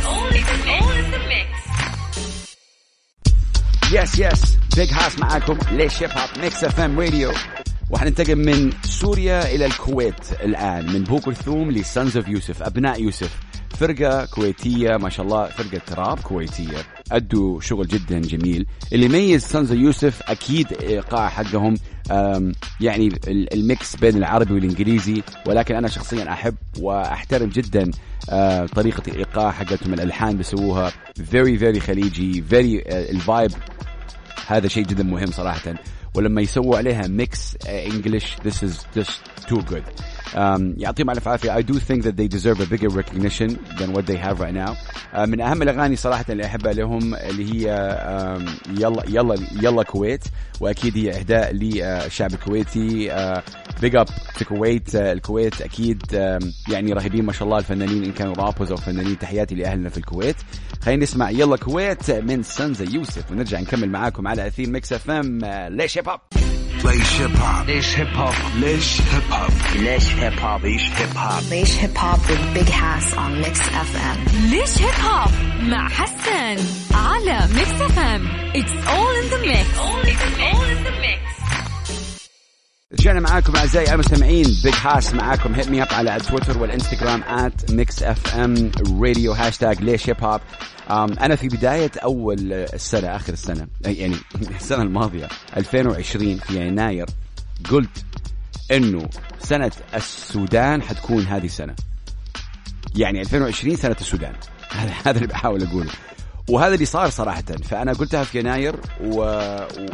yes 3.93 4.20
yes 4.20 4.61
Big 4.77 4.93
Hass 4.93 5.20
معاكم. 5.20 5.58
ليش 5.72 6.04
هوب 6.04 6.12
Mix 6.41 6.63
FM 6.63 7.00
Radio 7.00 7.31
وحننتقل 7.90 8.36
من 8.36 8.72
سوريا 8.84 9.56
إلى 9.56 9.66
الكويت 9.66 10.32
الآن 10.44 10.94
من 10.94 11.04
بو 11.04 11.20
كلثوم 11.20 11.72
ل 11.72 11.81
Sons 11.81 12.17
of 12.17 12.27
Yusuf 12.27 12.63
أبناء 12.63 13.01
يوسف. 13.01 13.38
فرقة 13.80 14.25
كويتية 14.25 14.98
ما 14.98 15.10
شاء 15.10 15.25
الله 15.25 15.46
فرقة 15.50 15.82
راب 15.96 16.20
كويتية. 16.20 16.78
أدوا 17.12 17.62
شغل 17.62 17.88
جدا 17.88 18.20
جميل. 18.20 18.66
اللي 18.94 19.06
يميز 19.06 19.44
Sons 19.46 19.72
Yusuf 19.72 20.22
أكيد 20.28 20.68
إيقاع 20.82 21.30
حقهم 21.30 21.74
يعني 22.82 23.08
ال- 23.08 23.54
ال 23.53 23.64
mix 23.64 23.96
بين 23.96 24.18
العربي 24.18 24.54
والإنجليزي. 24.54 25.24
ولكن 25.48 25.75
أنا 25.75 25.88
شخصيا 25.88 26.34
أحب 26.34 26.56
وأحترم 26.80 27.50
جدا 27.50 27.92
آه، 28.30 28.66
طريقة 28.66 29.04
الإيقاع 29.08 29.51
حقتهم 29.51 29.94
الألحان 29.94 30.38
بيسووها 30.38 30.90
very 31.32 31.60
very 31.62 31.80
خليجي 31.80 32.44
very 32.51 32.88
آه، 32.94 33.12
ال 33.12 33.20
vibe 33.20 33.51
هذا 34.48 34.67
شيء 34.67 34.83
جدا 34.86 35.03
مهم 35.03 35.31
صراحة. 35.31 35.74
ولما 36.15 36.41
يسووا 36.41 36.77
عليها 36.77 37.07
mix 37.08 37.58
English 37.65 38.36
this 38.36 38.63
is 38.63 39.00
just 39.00 39.48
too 39.50 39.62
good. 39.62 40.11
Um, 40.33 40.61
يعطيهم 40.77 41.09
ألف 41.09 41.27
عافية. 41.27 41.51
I 41.51 41.61
do 41.61 41.73
think 41.73 42.03
that 42.03 42.15
they 42.17 42.27
deserve 42.27 42.59
a 42.61 42.65
bigger 42.65 42.89
recognition 42.89 43.59
than 43.79 43.93
what 43.93 44.05
they 44.05 44.17
have 44.17 44.39
right 44.39 44.53
now. 44.53 44.75
Uh, 45.13 45.25
من 45.25 45.41
أهم 45.41 45.61
الأغاني 45.61 45.95
صراحة 45.95 46.25
اللي 46.29 46.45
أحبها 46.45 46.73
لهم 46.73 47.15
اللي 47.15 47.53
هي 47.53 47.67
um, 48.45 48.79
يلا 48.79 49.03
يلا 49.09 49.35
يلا 49.61 49.83
كويت. 49.83 50.23
وأكيد 50.59 50.97
هي 50.97 51.19
إهداء 51.19 51.53
للشعب 51.53 52.33
الكويتي 52.33 53.11
big 53.81 53.96
up 53.96 54.08
to 54.39 54.46
Kuwait 54.46 54.96
الكويت 54.95 55.61
أكيد 55.61 56.03
um, 56.11 56.71
يعني 56.71 56.93
رهيبين 56.93 57.25
ما 57.25 57.33
شاء 57.33 57.43
الله 57.43 57.57
الفنانين 57.57 58.03
إن 58.03 58.11
كانوا 58.11 58.33
rappers 58.36 58.72
أو 58.71 58.77
فنانين. 58.77 59.19
تحياتي 59.19 59.55
لأهلنا 59.55 59.89
في 59.89 59.97
الكويت. 59.97 60.35
خلينا 60.81 61.03
نسمع 61.03 61.29
يلا 61.29 61.57
كويت 61.57 62.11
من 62.11 62.43
Sons 62.43 62.86
of 62.89 63.01
Yusuf 63.01 63.31
ونرجع 63.31 63.59
نكمل 63.59 63.89
معاكم 63.89 64.27
على 64.27 64.47
أثير 64.47 64.69
Mix 64.70 64.93
FM. 64.93 65.39
ليش 65.69 65.97
هيب 65.97 66.09
هوب 66.85 66.91
ليش 66.91 67.21
هيب 67.21 67.35
هوب 67.41 67.67
ليش 67.67 67.97
هيب 67.97 68.07
هوب 68.17 68.33
ليش 68.55 69.01
هيب 69.01 69.31
هوب 69.31 69.51
ليش 69.75 70.13
هيب 70.15 70.39
هوب 70.39 70.65
ليش 70.65 70.91
هيب 70.91 71.17
هوب 71.17 71.41
Leish 71.51 71.73
Hip 71.81 71.97
Hop 71.97 72.19
with 72.29 72.53
Big 72.55 72.69
Hass 72.69 73.13
on 73.13 73.31
Mix 73.43 73.59
FM. 73.59 74.35
ليش 74.50 74.81
هيب 74.81 75.05
هوب 75.05 75.31
مع 75.61 75.89
حسن 75.89 76.65
على 76.93 77.47
Mix 77.55 77.81
FM 77.81 78.27
it's 78.55 78.88
all 78.88 79.15
in 79.15 79.29
the 79.29 79.41
mix 79.41 81.30
رجعنا 82.93 83.19
معاكم 83.19 83.55
أعزائي 83.55 83.93
المستمعين. 83.93 84.45
Big 84.63 84.74
Hass 84.81 85.13
معاكم. 85.13 85.53
Hit 85.53 85.70
me 85.70 85.84
up 85.84 85.88
على 85.91 86.15
التويتر 86.15 86.57
والانستغرام 86.57 87.24
at 87.24 87.72
Mix 87.72 88.03
FM 88.03 88.72
راديو 89.01 89.33
هاشتاج 89.33 89.81
ليش 89.81 90.10
هيب 90.10 90.24
هوب 90.24 90.41
أنا 90.91 91.36
في 91.36 91.48
بداية 91.48 91.91
أول 92.03 92.53
السنة 92.53 93.15
آخر 93.15 93.33
السنة. 93.33 93.67
يعني 93.86 94.15
السنة 94.60 94.83
الماضية 94.83 95.27
2020 95.57 96.38
في 96.38 96.67
يناير 96.67 97.05
قلت 97.71 98.05
إنه 98.71 99.10
سنة 99.39 99.71
السودان 99.95 100.81
حتكون 100.81 101.24
هذه 101.24 101.45
السنة. 101.45 101.75
يعني 102.95 103.21
2020 103.21 103.75
سنة 103.75 103.95
السودان. 104.01 104.33
هذا 104.69 104.93
هذا 105.05 105.17
اللي 105.17 105.27
بحاول 105.27 105.63
أقوله. 105.63 105.91
وهذا 106.51 106.74
اللي 106.74 106.86
صار 106.86 107.10
صراحة. 107.10 107.41
فأنا 107.41 107.93
قلتها 107.93 108.24
في 108.24 108.39
يناير 108.39 108.75
و... 109.03 109.15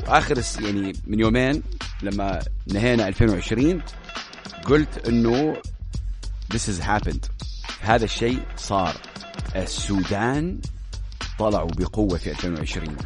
وآخر 0.08 0.42
يعني 0.62 0.94
من 1.08 1.20
يومين 1.20 1.64
لما 2.04 2.40
نهينا 2.74 3.08
2020 3.08 3.82
قلت 4.66 5.08
إنه 5.08 5.54
this 6.54 6.66
has 6.68 6.82
happened. 6.84 7.30
هذا 7.82 8.06
الشيء 8.06 8.40
صار. 8.58 8.96
السودان 9.56 10.60
طلعوا 11.40 11.70
بقوة 11.78 12.18
في 12.18 12.32
2020 12.32 12.98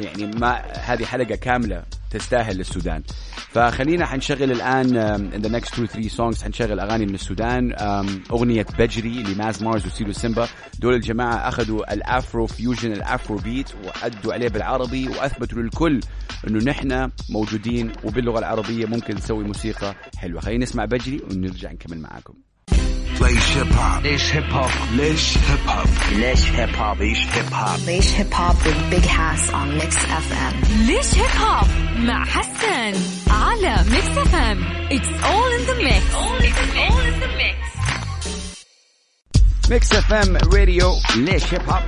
ويعني 0.00 0.26
ما 0.26 0.62
هذه 0.72 1.04
حلقة 1.04 1.34
كاملة 1.34 1.82
تستاهل 2.10 2.56
للسودان. 2.56 3.02
فخلينا 3.50 4.06
حنشغل 4.06 4.52
الآن 4.52 5.30
in 5.30 5.46
the 5.46 5.50
next 5.50 5.68
two 5.68 5.86
three 5.86 6.08
songs 6.08 6.42
حنشغل 6.42 6.80
أغاني 6.80 7.06
من 7.06 7.14
السودان. 7.14 7.72
أغنية 8.30 8.66
بجري 8.78 9.22
لماز 9.22 9.62
مارز 9.62 9.86
وسيلو 9.86 10.12
سيمبا. 10.12 10.48
دول 10.78 10.94
الجماعة 10.94 11.48
أخذوا 11.48 11.92
ال 11.92 12.03
Afro 12.03 12.46
fusion 12.46 12.85
ال 12.85 12.92
Afrobeat 12.92 13.68
وأدوا 13.84 14.32
عليه 14.32 14.48
بالعربي 14.48 15.08
وأثبتوا 15.08 15.62
للكل 15.62 16.00
إنه 16.48 16.64
نحن 16.64 17.10
موجودين 17.30 17.92
وباللغة 18.04 18.38
العربية 18.38 18.86
ممكن 18.86 19.14
نسوي 19.14 19.44
موسيقى 19.44 19.94
حلوة. 20.16 20.40
خلينا 20.40 20.62
نسمع 20.62 20.84
بجري 20.84 21.20
ونرجع 21.30 21.72
نكمل 21.72 21.98
معاكم. 21.98 22.34
ليش 23.20 23.56
هيب 23.56 23.72
هوب 23.72 24.02
ليش 24.02 24.34
هيب 24.34 24.44
هوب 24.52 24.70
ليش 24.92 25.38
هيب 25.38 25.68
هوب 25.68 25.88
ليش 26.12 26.50
هيب 26.50 26.74
هوب 26.76 27.00
ليش 27.02 27.26
هيب 27.26 27.54
هوب 27.54 27.78
Leish 27.86 28.10
Hip 28.18 28.32
Hop 28.38 28.56
with 28.66 28.90
Big 28.90 29.06
Hass 29.06 29.50
on 29.50 29.68
Mix 29.78 29.94
FM. 29.96 30.54
ليش 30.86 31.14
هيب 31.14 31.40
هوب 31.42 31.66
مع 31.98 32.24
حسن 32.24 33.00
على 33.30 33.76
Mix 33.90 34.18
FM 34.18 34.64
it's 34.92 35.24
all 35.24 35.52
in 35.52 35.64
the 35.66 35.74
mix 35.74 36.02
Mix 39.70 39.92
FM 39.92 40.36
Radio 40.54 40.92
ليش 41.16 41.54
هيب 41.54 41.70
هوب 41.70 41.82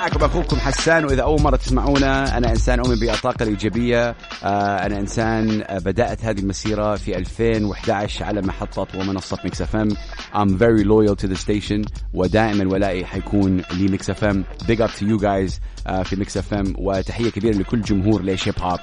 معكم 0.00 0.24
أخوكم 0.24 0.56
حسان 0.56 1.04
وإذا 1.04 1.22
أول 1.22 1.42
مرة 1.42 1.56
تسمعونا 1.56 2.38
أنا 2.38 2.50
إنسان 2.50 2.78
أؤمن 2.80 2.94
بالطاقه 2.96 3.42
الإيجابية. 3.42 4.16
آه 4.44 4.86
أنا 4.86 4.98
إنسان 5.00 5.62
آه 5.62 5.78
بدأت 5.78 6.24
هذه 6.24 6.40
المسيرة 6.40 6.96
في 6.96 7.16
2011 7.16 8.24
على 8.24 8.40
محطة 8.40 8.86
ومنصة 8.98 9.38
Mix 9.44 9.62
FM. 9.62 9.88
I'm 10.34 10.48
very 10.58 10.84
loyal 10.84 11.16
to 11.16 11.26
the 11.26 11.36
station 11.36 11.84
ودائما 12.14 12.72
ولائي 12.72 13.04
حيكون 13.04 13.62
ل 13.72 14.10
Mix 14.10 14.24
FM. 14.24 14.44
Up 14.62 14.90
to 14.90 15.04
you 15.04 15.18
guys 15.22 15.52
آه 15.86 16.02
في 16.02 16.16
Mix 16.16 16.36
FM 16.36 16.74
وتحية 16.78 17.30
كبيرة 17.30 17.56
لكل 17.56 17.82
جمهور 17.82 18.22
ليش 18.22 18.48
هيب 18.48 18.54
هوب 18.60 18.80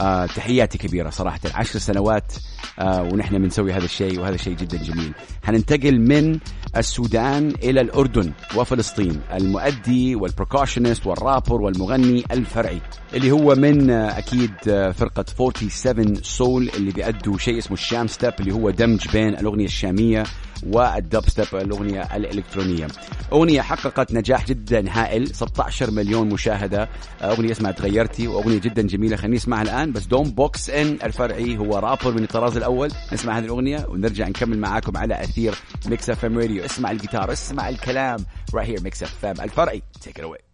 آه 0.00 0.26
تحياتي 0.26 0.78
كبيرة 0.78 1.10
صراحة. 1.10 1.40
عشر 1.54 1.78
سنوات 1.78 2.32
آه 2.78 3.02
ونحن 3.02 3.38
بنسوي 3.38 3.72
هذا 3.72 3.84
الشيء 3.84 4.20
وهذا 4.20 4.36
شيء 4.36 4.54
جدا 4.56 4.76
جميل. 4.82 5.12
حننتقل 5.44 6.00
من 6.00 6.38
السودان 6.76 7.52
إلى 7.62 7.80
الأردن 7.80 8.32
وفلسطين. 8.56 9.20
المؤدي 9.34 10.14
وال 10.14 10.26
percussionist 10.26 11.06
وال 11.06 11.19
rapper 11.19 11.60
والمغني 11.62 12.24
الفرعي 12.32 12.80
اللي 13.14 13.30
هو 13.30 13.54
من 13.54 13.90
آه، 13.90 14.18
أكيد 14.18 14.50
آه، 14.68 14.90
فرقة 14.90 15.24
47 15.28 16.14
Soul 16.22 16.70
اللي 16.76 16.92
بيأدوا 16.92 17.38
شيء 17.38 17.58
اسمه 17.58 17.72
الشام 17.72 18.06
step 18.06 18.32
اللي 18.40 18.52
هو 18.54 18.70
دمج 18.70 19.08
بين 19.12 19.28
الأغنية 19.28 19.64
الشامية 19.64 20.24
والدب 20.66 21.28
ستيب 21.28 21.60
الأغنية 21.60 22.16
الإلكترونية. 22.16 22.86
أغنية 23.32 23.60
حققت 23.60 24.14
نجاح 24.14 24.46
جدا 24.46 24.84
هائل 24.90 25.34
16 25.34 25.90
مليون 25.90 26.28
مشاهدة. 26.28 26.88
أغنية 27.22 27.50
اسمها 27.50 27.72
تغيرتي 27.72 28.28
وأغنية 28.28 28.58
جدا 28.58 28.82
جميلة. 28.82 29.16
خلينا 29.16 29.36
نسمعها 29.36 29.62
الآن 29.62 29.92
بس 29.92 30.06
don't 30.06 30.30
box 30.30 30.70
in. 30.70 30.98
الفرعي 31.02 31.58
هو 31.58 31.78
رابر 31.78 32.12
من 32.12 32.22
الطراز 32.22 32.56
الأول. 32.56 32.90
نسمع 33.12 33.38
هذه 33.38 33.44
الأغنية 33.44 33.86
ونرجع 33.88 34.28
نكمل 34.28 34.58
معاكم 34.58 34.96
على 34.96 35.22
أثير 35.22 35.54
Mix 35.86 36.10
FM 36.10 36.38
Radio 36.38 36.64
اسمع 36.64 36.90
الجيتار 36.90 37.32
اسمع 37.32 37.68
الكلام. 37.68 38.18
Right 38.52 38.66
here 38.66 38.82
Mix 38.82 39.02
FM 39.02 39.40
الفرعي 39.40 39.82
take 40.04 40.20
it 40.20 40.24
away. 40.24 40.49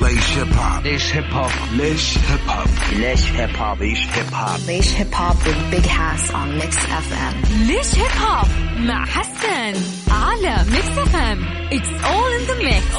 ليش 0.00 0.30
هيب 0.38 0.52
هوب 0.52 0.84
ليش 0.84 1.14
هيب 1.14 1.24
هوب 1.32 1.50
ليش 1.72 2.18
هيب 2.18 2.40
هوب 2.48 2.68
ليش 2.92 3.24
هيب 3.32 3.56
هوب 3.56 3.82
ليش 3.82 3.98
هيب 4.06 4.34
هوب 4.34 4.58
Leish 4.66 4.90
Hip 4.98 5.12
Hop 5.14 5.36
with 5.46 5.60
Big 5.72 5.86
Hass 5.86 6.30
on 6.30 6.48
Mix 6.60 6.76
FM. 7.06 7.34
ليش 7.66 7.94
هيب 7.94 8.22
هوب 8.22 8.48
مع 8.78 9.04
حسن 9.06 9.80
على 10.10 10.64
Mix 10.70 10.98
FM 10.98 11.44
it's 11.72 12.04
all 12.04 12.32
in 12.32 12.46
the 12.46 12.58
mix 12.58 12.94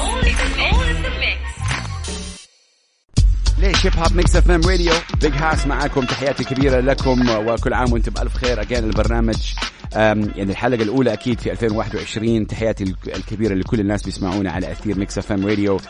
ليش 3.62 3.86
هيب 3.86 3.96
هوب 3.96 4.16
Mix 4.16 4.36
FM 4.36 4.60
Radio 4.60 4.92
Big 5.20 5.32
Hass 5.32 5.66
معاكم 5.66 6.00
تحياتي 6.00 6.44
كبيرة 6.44 6.80
لكم 6.80 7.28
وكل 7.46 7.74
عام 7.74 7.92
وأنتم 7.92 8.12
بألف 8.12 8.36
خير. 8.36 8.60
again 8.60 8.84
البرنامج 8.84 9.52
يعني 9.94 10.42
الحلقة 10.42 10.82
الأولى 10.82 11.12
أكيد 11.12 11.40
في 11.40 11.52
2021 11.52 12.46
تحياتي 12.46 12.94
الكبيرة 13.06 13.54
لكل 13.54 13.80
الناس 13.80 14.02
بيسمعونا 14.02 14.52
على 14.52 14.72
أثير 14.72 14.98
Mix 14.98 15.18
FM 15.18 15.46
Radio 15.46 15.80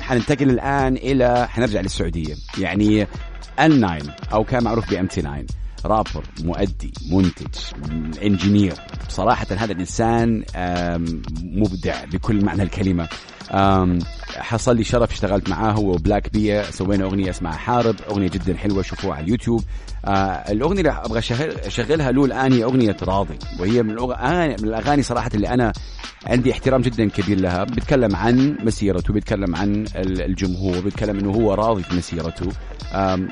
حننتقل 0.00 0.50
الآن 0.50 0.96
إلى 0.96 1.48
حنرجع 1.48 1.80
للسعودية. 1.80 2.34
يعني 2.58 3.06
ال 3.60 3.80
9 3.80 3.98
أو 4.32 4.44
كان 4.44 4.64
معروف 4.64 4.90
ب 4.90 4.94
MT 4.94 5.20
9 5.20 5.44
رابر 5.84 6.24
مؤدي 6.40 6.92
منتج 7.10 7.60
engineer 8.22 8.74
صراحة 9.08 9.46
هذا 9.50 9.72
الإنسان 9.72 10.44
مبدع 11.42 12.04
بكل 12.04 12.44
معنى 12.44 12.62
الكلمة. 12.62 13.08
حصل 14.36 14.76
لي 14.76 14.84
شرف 14.84 15.12
اشتغلت 15.12 15.48
معاه 15.48 15.72
هو 15.72 15.92
وبلاك 15.92 16.32
بيا 16.32 16.70
سوينا 16.70 17.04
أغنية 17.04 17.30
اسمها 17.30 17.52
حارب 17.52 17.96
أغنية 18.10 18.28
جدا 18.28 18.56
حلوة 18.56 18.82
شوفوها 18.82 19.14
على 19.14 19.24
اليوتيوب. 19.24 19.64
آه 20.04 20.10
الأغنية 20.52 20.80
اللي 20.80 20.90
أبغى 20.90 21.18
أشغلها 21.66 22.12
له 22.12 22.24
الآن 22.24 22.52
هي 22.52 22.64
أغنية 22.64 22.96
راضي 23.02 23.38
وهي 23.60 23.82
من, 23.82 23.94
من 23.94 24.68
الأغاني 24.68 25.02
صراحة 25.02 25.30
اللي 25.34 25.48
أنا 25.48 25.72
عندي 26.26 26.52
احترام 26.52 26.80
جدا 26.80 27.08
كبير 27.08 27.40
لها. 27.40 27.64
بيتكلم 27.64 28.16
عن 28.16 28.56
مسيرته 28.62 29.12
بيتكلم 29.14 29.56
عن 29.56 29.84
الجمهور 29.96 30.80
بيتكلم 30.80 31.18
إنه 31.18 31.30
هو 31.30 31.54
راضي 31.54 31.82
في 31.82 31.96
مسيرته. 31.96 32.52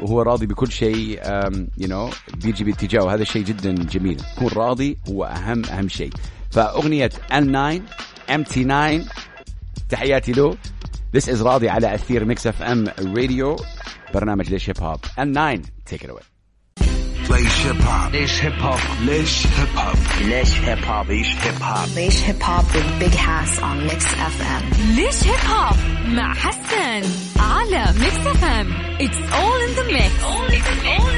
وهو 0.02 0.22
راضي 0.22 0.46
بكل 0.46 0.72
شيء 0.72 1.20
you 1.78 1.88
know 1.88 2.10
بيجي 2.42 2.64
باتجاهه. 2.64 3.14
هذا 3.14 3.24
شيء 3.24 3.44
جدا 3.44 3.72
جميل. 3.74 4.20
يكون 4.36 4.48
راضي 4.48 4.98
هو 5.08 5.24
اهم 5.24 5.64
أهم 5.64 5.88
شيء. 5.88 6.10
فأغنية 6.50 7.10
ال 7.32 7.52
9 7.52 7.80
MT 8.34 8.64
9 8.64 9.00
تحياتي 9.92 10.32
له. 10.32 10.56
This 11.16 11.24
is 11.28 11.42
راضي 11.42 11.68
على 11.68 11.94
أثير 11.94 12.24
Mix 12.24 12.46
FM 12.46 12.88
Radio 12.98 13.56
برنامج 14.14 14.50
ليش 14.50 14.68
هيب 14.70 14.80
هوب 14.80 14.98
and 15.04 15.34
9 15.34 15.62
take 15.90 16.02
it 16.02 16.10
away. 16.10 16.22
ليش 17.30 17.66
هيب 17.66 17.80
هوب 17.82 18.12
ليش 18.12 18.44
هيب 18.44 18.52
هوب 18.52 18.78
ليش 19.00 19.46
هيب 19.46 19.68
هوب 19.78 19.96
ليش 20.20 20.52
هيب 20.60 20.84
هوب 20.84 21.10
ليش 21.10 21.36
هيب 21.36 21.62
هوب 21.62 21.88
ليش 21.96 22.22
هيب 22.22 22.42
هوب 22.42 22.64
with 22.64 23.02
Big 23.02 23.14
Hass 23.14 23.58
on 23.58 23.90
Mix 23.90 24.04
FM 24.04 24.96
ليش 24.96 25.24
هيب 25.24 25.50
هوب 25.50 25.76
مع 26.06 26.34
حسن 26.34 27.10
على 27.40 27.84
ميكس 28.00 28.26
اف 28.26 28.44
ام 28.44 28.92
It's 29.06 29.22
all 29.40 29.60
in 29.66 29.72
the 29.78 29.86
mix. 29.94 30.12
It's 30.14 30.24
all 30.30 30.46
in 30.56 30.62
the 30.68 30.76
mix. 30.84 31.11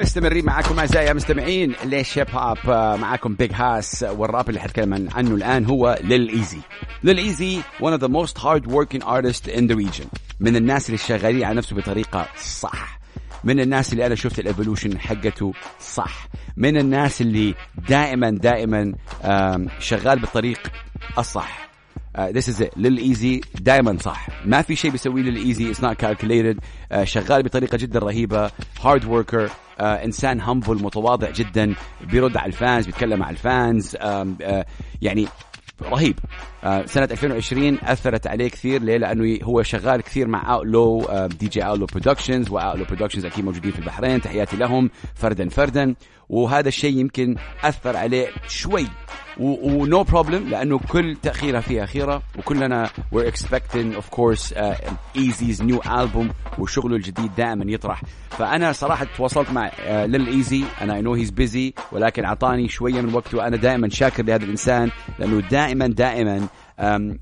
مستمرين 0.00 0.44
معاكم 0.44 0.78
أعزائي 0.78 1.10
المستمعين 1.10 1.74
هيب 1.92 2.26
هوب 2.30 2.58
معاكم 3.00 3.34
بيج 3.34 3.52
هاس 3.54 4.04
والراب 4.08 4.48
اللي 4.48 4.60
حتكلم 4.60 5.08
عنه 5.14 5.34
الآن 5.34 5.64
هو 5.64 5.98
ليل 6.02 6.28
ايزي 6.28 6.58
ليل 7.02 7.18
ايزي 7.18 7.60
one 7.60 7.98
of 7.98 8.00
the 8.00 8.08
most 8.08 8.38
hard 8.38 8.66
working 8.66 9.02
artists 9.02 9.48
in 9.48 9.68
the 9.68 9.76
region. 9.76 10.06
من 10.40 10.56
الناس 10.56 10.86
اللي 10.86 10.98
شغالين 10.98 11.44
على 11.44 11.54
نفسه 11.56 11.76
بطريقة 11.76 12.28
صح. 12.42 12.98
من 13.44 13.60
الناس 13.60 13.92
اللي 13.92 14.06
أنا 14.06 14.14
شفت 14.14 14.38
ال 14.38 14.44
evolution 14.44 14.98
حقته 14.98 15.52
صح. 15.80 16.28
من 16.56 16.76
الناس 16.76 17.20
اللي 17.20 17.54
دائما 17.88 18.30
دائما 18.30 18.94
شغال 19.78 20.18
بالطريق 20.18 20.58
الصح. 21.18 21.68
this 22.18 22.48
is 22.48 22.68
ليل 22.76 23.08
ايزي 23.08 23.40
دائما 23.60 23.98
صح. 23.98 24.28
ما 24.44 24.62
في 24.62 24.76
شيء 24.76 24.90
بيسويه 24.90 25.22
ليل 25.22 25.46
ايزي 25.46 25.70
it's 25.70 25.84
not 25.84 25.96
calculated 25.96 26.58
شغال 27.04 27.42
بطريقة 27.42 27.78
جدا 27.78 27.98
رهيبة. 27.98 28.50
hard 28.80 29.04
worker 29.04 29.50
uh, 29.78 29.82
إنسان 29.82 30.40
humble 30.40 30.82
متواضع 30.82 31.30
جدا 31.30 31.74
بيرد 32.00 32.36
على 32.36 32.46
ال 32.46 32.54
fans 32.54 32.86
بيتكلم 32.86 33.18
مع 33.18 33.30
ال 33.30 33.43
fans 33.43 33.96
uh, 33.96 33.98
uh, 34.00 34.64
يعني 35.02 35.28
رهيب. 35.82 36.18
آه 36.64 36.86
سنة 36.86 37.08
2020 37.10 37.78
أثرت 37.82 38.26
عليه 38.26 38.48
كثير. 38.48 38.82
ليه؟ 38.82 38.96
لأنه 38.96 39.38
هو 39.42 39.62
شغال 39.62 40.00
كثير 40.00 40.28
مع 40.28 40.54
أوتلو 40.54 41.02
آه 41.02 41.26
دي 41.26 41.48
جي 41.48 41.62
أوتلو 41.62 41.86
برودكشنز 41.86 42.50
وأوتلو 42.50 42.84
برودكشنز 42.84 43.24
أكيد 43.26 43.44
موجودين 43.44 43.72
في 43.72 43.78
البحرين. 43.78 44.20
تحياتي 44.20 44.56
لهم 44.56 44.90
فردا 45.14 45.48
فردا. 45.48 45.94
وهذا 46.28 46.68
الشيء 46.68 46.98
يمكن 46.98 47.36
أثر 47.64 47.96
عليه 47.96 48.26
شوي. 48.48 48.86
و 49.40 49.61
no 49.61 50.02
problem 50.02 50.48
لأنه 50.48 50.78
كل 50.78 51.16
تأخيرة 51.22 51.60
فيها 51.60 51.86
خيره 51.86 52.22
وكلنا 52.38 52.90
we're 53.14 53.26
expecting 53.32 53.96
of 53.98 54.10
course 54.16 54.52
Easy's 55.16 55.60
new 55.60 55.80
album 55.84 56.32
وشغله 56.58 56.96
الجديد 56.96 57.30
دائما 57.36 57.64
يطرح. 57.68 58.02
فأنا 58.30 58.72
صراحة 58.72 59.06
تواصلت 59.16 59.50
مع 59.50 59.68
uh, 59.70 59.90
ليل 59.90 60.26
ايزي 60.26 60.64
أنا 60.80 61.00
I 61.00 61.04
know 61.04 61.24
he's 61.24 61.30
busy 61.30 61.82
ولكن 61.92 62.24
أعطاني 62.24 62.68
شوية 62.68 63.00
من 63.00 63.14
وقته 63.14 63.38
وأنا 63.38 63.56
دائما 63.56 63.88
شاكر 63.88 64.22
لهذا 64.24 64.44
الإنسان 64.44 64.90
لأنه 65.18 65.40
دائما 65.50 65.86
دائما 65.86 66.46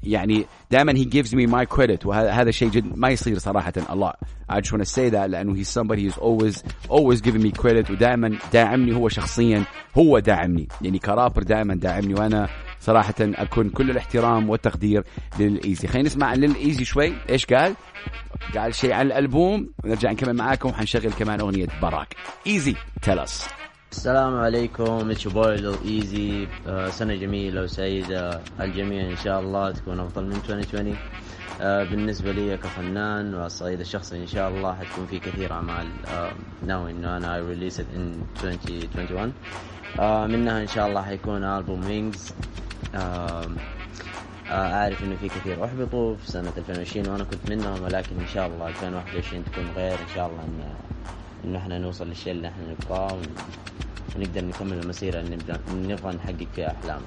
يعني 0.02 0.46
دائما 0.70 0.92
he 0.92 1.04
gives 1.04 1.28
me 1.28 1.46
my 1.46 1.64
credit. 1.76 2.06
وهذا 2.06 2.50
شيء 2.50 2.68
جد 2.68 2.96
ما 2.96 3.08
يصير 3.08 3.38
صراحة. 3.38 3.72
a 3.72 3.94
lot 3.94 4.16
I 4.48 4.60
just 4.60 4.72
want 4.72 4.82
to 4.82 4.90
say 4.90 5.10
that 5.10 5.30
لأنه 5.30 5.54
he's 5.54 5.68
somebody 5.68 6.02
who's 6.02 6.18
always 6.18 6.62
always 6.88 7.20
giving 7.20 7.42
me 7.42 7.52
credit. 7.52 7.90
ودائما 7.90 8.38
داعمني 8.52 8.94
هو 8.94 9.08
شخصيا. 9.08 9.64
هو 9.98 10.18
داعمني. 10.18 10.68
يعني 10.82 10.98
كرابر 10.98 11.42
دائما 11.42 11.74
داعمني. 11.74 12.14
وأنا 12.14 12.48
صراحة 12.80 13.14
أكون 13.20 13.68
كل 13.68 13.90
الاحترام 13.90 14.50
والتقدير 14.50 15.04
للإيزي. 15.38 15.88
خلينا 15.88 16.08
نسمع 16.08 16.26
عن 16.26 16.36
للإيزي 16.36 16.84
شوي. 16.84 17.12
إيش 17.30 17.46
قال؟ 17.46 17.74
قال 18.56 18.74
شيء 18.74 18.92
عن 18.92 19.06
الألبوم. 19.06 19.70
ونرجع 19.84 20.10
نكمل 20.10 20.34
معاكم. 20.34 20.68
وحنشغل 20.68 21.12
كمان 21.12 21.40
أغنية 21.40 21.66
براك. 21.82 22.16
إيزي 22.46 22.74
us. 23.06 23.48
السلام 23.92 24.36
عليكم. 24.40 25.10
it's 25.10 25.28
your 25.28 25.55
boy 25.55 25.74
ايزي 25.84 26.48
آه 26.66 26.88
سنة 26.90 27.14
جميلة 27.14 27.62
وسعيدة 27.62 28.40
الجميع 28.60 29.10
إن 29.10 29.16
شاء 29.16 29.40
الله 29.40 29.70
تكون 29.70 30.00
أفضل 30.00 30.24
من 30.24 30.32
2020 30.32 30.96
آه 31.60 31.84
بالنسبة 31.84 32.32
لي 32.32 32.56
كفنان 32.56 33.34
والصعيد 33.34 33.80
الشخصي 33.80 34.16
إن 34.16 34.26
شاء 34.26 34.48
الله 34.48 34.74
حتكون 34.74 35.06
في 35.06 35.18
كثير 35.18 35.52
أعمال. 35.52 35.86
آه 36.08 36.32
ناوي 36.66 36.90
انه 36.90 37.16
أنا 37.16 37.38
release 37.38 37.80
in 37.80 38.22
2021 38.44 39.32
آه 40.00 40.26
منها 40.26 40.62
إن 40.62 40.66
شاء 40.66 40.88
الله 40.88 41.02
حيكون 41.02 41.44
ألبوم 41.44 41.86
Wings 41.86 42.34
آه 42.94 43.46
أعرف 44.50 45.02
إنه 45.04 45.16
في 45.16 45.28
كثير 45.28 45.64
احبطوا 45.64 46.16
في 46.16 46.30
سنة 46.30 46.52
2020 46.56 47.08
وأنا 47.08 47.24
كنت 47.24 47.50
منهم 47.50 47.82
ولكن 47.82 48.20
إن 48.20 48.26
شاء 48.26 48.46
الله 48.46 48.68
2021 48.68 49.44
تكون 49.44 49.64
غير 49.76 49.94
إن 49.94 50.08
شاء 50.14 50.26
الله 50.26 50.42
إن 50.44 50.74
إنه 51.44 51.58
إحنا 51.58 51.78
نوصل 51.78 52.08
للشيء 52.08 52.32
اللي 52.32 52.48
إحنا 52.48 52.64
نبغاه 52.70 53.18
ونقدر 54.16 54.44
نكمل 54.44 54.78
المسيرة 54.78 55.20
اللي 55.20 55.38
نبغى 55.74 56.14
نحقق 56.14 56.46
فيها 56.54 56.76
أحلامنا. 56.80 57.06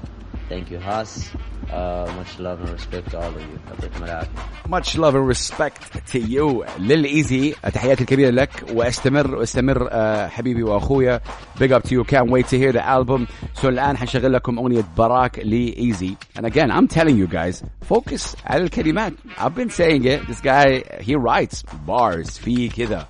Thank 0.50 0.69
you 0.71 0.76
هاس. 0.76 1.32
Uh, 1.65 2.06
much 2.19 2.39
love 2.39 2.62
and 2.62 2.69
respect 2.69 3.10
to 3.12 3.17
all 3.17 3.34
of 3.34 3.41
you. 3.41 3.60
يعطيكم 3.71 4.04
العافية. 4.04 4.30
Much 4.67 4.95
love 4.98 5.15
and 5.15 5.28
respect 5.28 6.12
to 6.12 6.19
you. 6.19 6.65
للإيزي 6.80 7.56
تحياتي 7.74 8.02
الكبيرة 8.02 8.30
لك 8.30 8.65
واستمر 8.74 9.36
وأستمر 9.36 9.89
uh, 9.89 10.30
حبيبي 10.30 10.63
وأخويا. 10.63 11.21
Big 11.60 11.71
up 11.71 11.84
to 11.84 11.91
you. 11.95 12.04
Can't 12.04 12.30
wait 12.30 12.48
to 12.48 12.58
hear 12.58 12.71
the 12.71 12.86
album. 12.86 13.28
So 13.62 13.65
الآن 13.65 13.98
حنشغل 13.98 14.34
لكم 14.34 14.60
أغنية 14.60 14.86
براك 14.98 15.39
لإيزي. 15.39 16.15
And 16.38 16.45
again 16.45 16.71
I'm 16.71 16.88
telling 16.88 17.17
you 17.17 17.28
guys 17.28 17.63
focus 17.93 18.36
على 18.45 18.63
الكلمات. 18.63 19.13
I've 19.38 19.56
been 19.56 19.69
saying 19.69 20.06
it. 20.06 20.28
This 20.28 20.41
guy 20.41 20.84
he 21.02 21.15
writes 21.15 21.63
bars. 21.88 22.39
في 22.39 22.69
كذا 22.69 23.08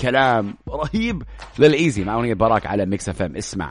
كلام 0.00 0.54
رهيب. 0.68 1.22
ليل 1.58 1.81
ايزي 1.81 2.04
مع 2.04 2.14
أغنية 2.14 2.34
براك 2.34 2.66
على 2.66 2.86
ميكس 2.86 3.08
اف 3.08 3.22
ام 3.22 3.36
اسمع. 3.36 3.70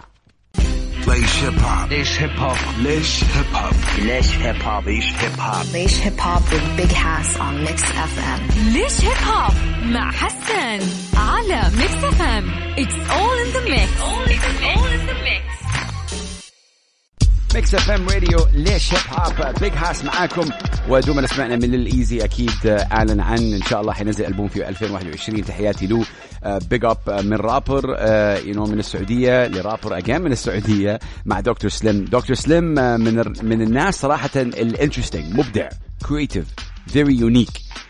ليش 1.07 1.43
هيب 1.43 1.59
هوب 1.59 1.89
ليش 1.89 2.21
هيب 2.21 2.29
هوب 2.39 2.57
ليش 2.79 3.23
هيب 3.23 3.45
هوب 3.55 3.73
ليش 3.99 4.35
هيب 4.37 4.61
هوب 4.63 4.87
ليش 4.87 5.05
هيب 5.13 5.39
هوب 5.39 5.65
ليش 5.73 6.01
هيب 6.01 6.19
هوب 6.19 6.41
with 6.41 6.81
Big 6.81 6.91
Hass 6.93 7.37
on 7.37 7.67
Mix 7.67 7.81
FM 7.81 8.57
ليش 8.73 9.01
هيب 9.01 9.27
هوب 9.27 9.53
مع 9.85 10.11
حسن 10.11 10.87
على 11.17 11.61
ميكس 11.77 12.03
اف 12.03 12.21
ام 12.21 12.69
It's 12.79 12.99
all 13.17 13.37
in 13.43 13.49
the 13.55 13.63
mix. 13.71 13.89
It's 13.91 14.01
all 14.07 14.23
in 14.35 14.39
the 14.45 14.53
mix. 14.61 14.88
ميكس 17.55 17.75
اف 17.75 17.91
ام 17.91 18.09
راديو 18.09 18.39
ليش 18.53 18.93
هيب 18.93 19.01
هوب 19.19 19.59
بيج 19.61 19.73
هاس 19.75 20.05
معاكم. 20.05 20.49
ودوما 20.89 21.27
سمعنا 21.27 21.55
من 21.55 21.73
ليل 21.73 21.98
ايزي 21.98 22.23
أكيد 22.23 22.51
أعلن 22.65 23.19
عن 23.19 23.53
إن 23.53 23.61
شاء 23.61 23.81
الله 23.81 23.93
حينزل 23.93 24.25
ألبوم 24.25 24.47
في 24.47 24.69
2021 24.69 25.45
تحياتي 25.45 25.87
له 25.87 26.05
big 26.69 26.85
up 26.85 26.97
من 27.25 27.33
rapper 27.33 27.85
you 28.45 28.53
know 28.55 28.65
من 28.65 28.79
السعودية 28.79 29.47
ل 29.47 29.54
rapper 29.54 29.97
again 29.97 30.21
من 30.21 30.31
السعودية 30.31 30.99
مع 31.25 31.39
دكتور 31.39 31.69
سليم 31.69 32.05
دكتور 32.05 32.35
سليم 32.35 32.63
من 32.73 33.23
من 33.43 33.61
الناس 33.61 33.99
صراحة 34.01 34.29
ال 34.35 34.43
interesting 34.43 35.33
مبدع 35.35 35.69
creative 36.09 36.45
very 36.87 37.15
unique 37.15 37.49
آه 37.49 37.88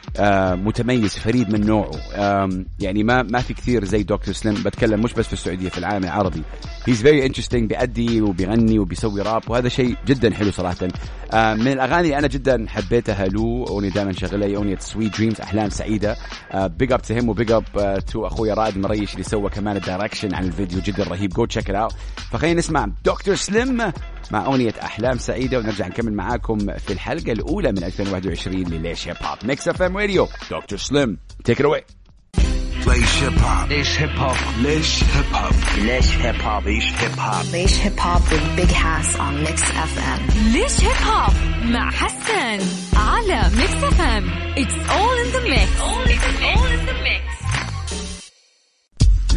متميز 0.56 1.18
فريد 1.18 1.50
من 1.50 1.66
نوعه. 1.66 1.92
آه 2.16 2.50
يعني 2.80 3.04
ما 3.04 3.24
ما 3.24 3.40
في 3.42 3.54
كثير 3.54 3.86
زي 3.86 4.04
دكتور 4.04 4.34
سليم 4.34 4.64
بتكلم 4.64 5.02
مش 5.02 5.14
بس 5.14 5.28
في 5.28 5.34
السعودية 5.34 5.70
في 5.70 5.78
العالم 5.78 6.04
العربي. 6.04 6.44
he's 6.88 7.02
very 7.02 7.26
interesting 7.26 7.70
بيأدي 7.70 8.22
وبيغني 8.22 8.80
وبيسوي 8.80 9.22
راب 9.22 9.42
وهذا 9.48 9.70
شيء 9.70 9.96
جدا 10.08 10.34
حلو 10.34 10.52
صراحة. 10.52 10.88
آه 11.34 11.54
من 11.54 11.68
الأغاني 11.68 12.02
اللي 12.02 12.18
أنا 12.18 12.28
جدا 12.28 12.66
حبيتها 12.68 13.26
له 13.28 13.66
أغنية 13.70 13.90
دائما 13.90 14.12
شغلها 14.14 14.48
هي 14.48 14.56
أغنية 14.56 14.78
Sweet 14.80 15.18
Dreams 15.18 15.42
أحلام 15.42 15.70
سعيدة. 15.70 16.16
big 16.56 16.92
up 16.92 17.02
to 17.02 17.14
him 17.14 17.30
و 17.30 17.35
big 17.35 17.52
up 17.52 17.64
to 18.08 18.28
اخويا 18.28 18.54
رائد 18.54 18.78
مريش 18.78 19.14
اللي 19.14 19.24
سوى 19.24 19.50
كمان 19.50 19.76
ال 19.76 19.82
direction 19.82 20.36
عن 20.36 20.44
الفيديو 20.44 20.80
جدا 20.80 21.04
رهيب. 21.04 21.30
go 21.30 21.46
check 21.46 21.70
it 21.70 21.79
out 21.79 21.94
فخلينا 22.32 22.60
نسمع 22.60 22.88
دكتور 23.06 23.36
سليم 23.36 23.78
مع 24.32 24.46
أغنية 24.46 24.74
أحلام 24.84 25.18
سعيدة 25.18 25.60
ونرجع 25.60 25.88
نكمل 25.88 26.14
معاكم 26.14 26.58
في 26.58 26.94
الحلقة 26.94 27.32
الأولى 27.32 27.72
من 27.72 27.84
2021 27.84 28.64
لليش 28.64 29.08
هيب 29.08 29.16
هوب 29.22 29.38
ميكس 29.44 29.68
اف 29.68 29.82
ام 29.82 29.96
راديو 30.00 30.28
دكتور 30.52 30.80
سليم 30.80 31.18
take 31.44 31.60
it 31.60 31.66
away 31.66 31.84
ليش 32.80 33.22
هيب 33.22 33.38
هوب. 33.44 33.70
ليش 33.70 34.00
هيب 34.00 34.10
هوب 34.20 34.36
ليش 34.62 35.04
هيب 35.04 35.26
هوب 35.36 35.54
ليش 35.78 36.14
هيب 36.14 36.42
هوب 36.42 36.68
ليش 36.68 36.86
هيب 36.94 37.20
هوب 37.20 37.44
ليش 37.44 37.76
هيب 37.84 38.00
هوب 38.06 38.22
with 38.32 38.60
Big 38.60 38.72
Hass 38.72 39.10
on 39.26 39.34
Mix 39.46 39.62
FM. 39.92 40.34
ليش 40.54 40.82
هيب 40.82 41.08
هوب 41.08 41.34
مع 41.64 41.92
حسن 41.92 42.60
على 42.98 43.42
ميكس 43.58 43.84
اف 43.84 44.02
ام 44.02 44.30
it's 44.58 44.90
all 44.90 45.18
in 45.20 45.28
the 45.32 45.40
mix 45.44 45.72
all 45.80 46.08
in 46.10 46.20
the 46.26 46.42
mix 46.42 46.59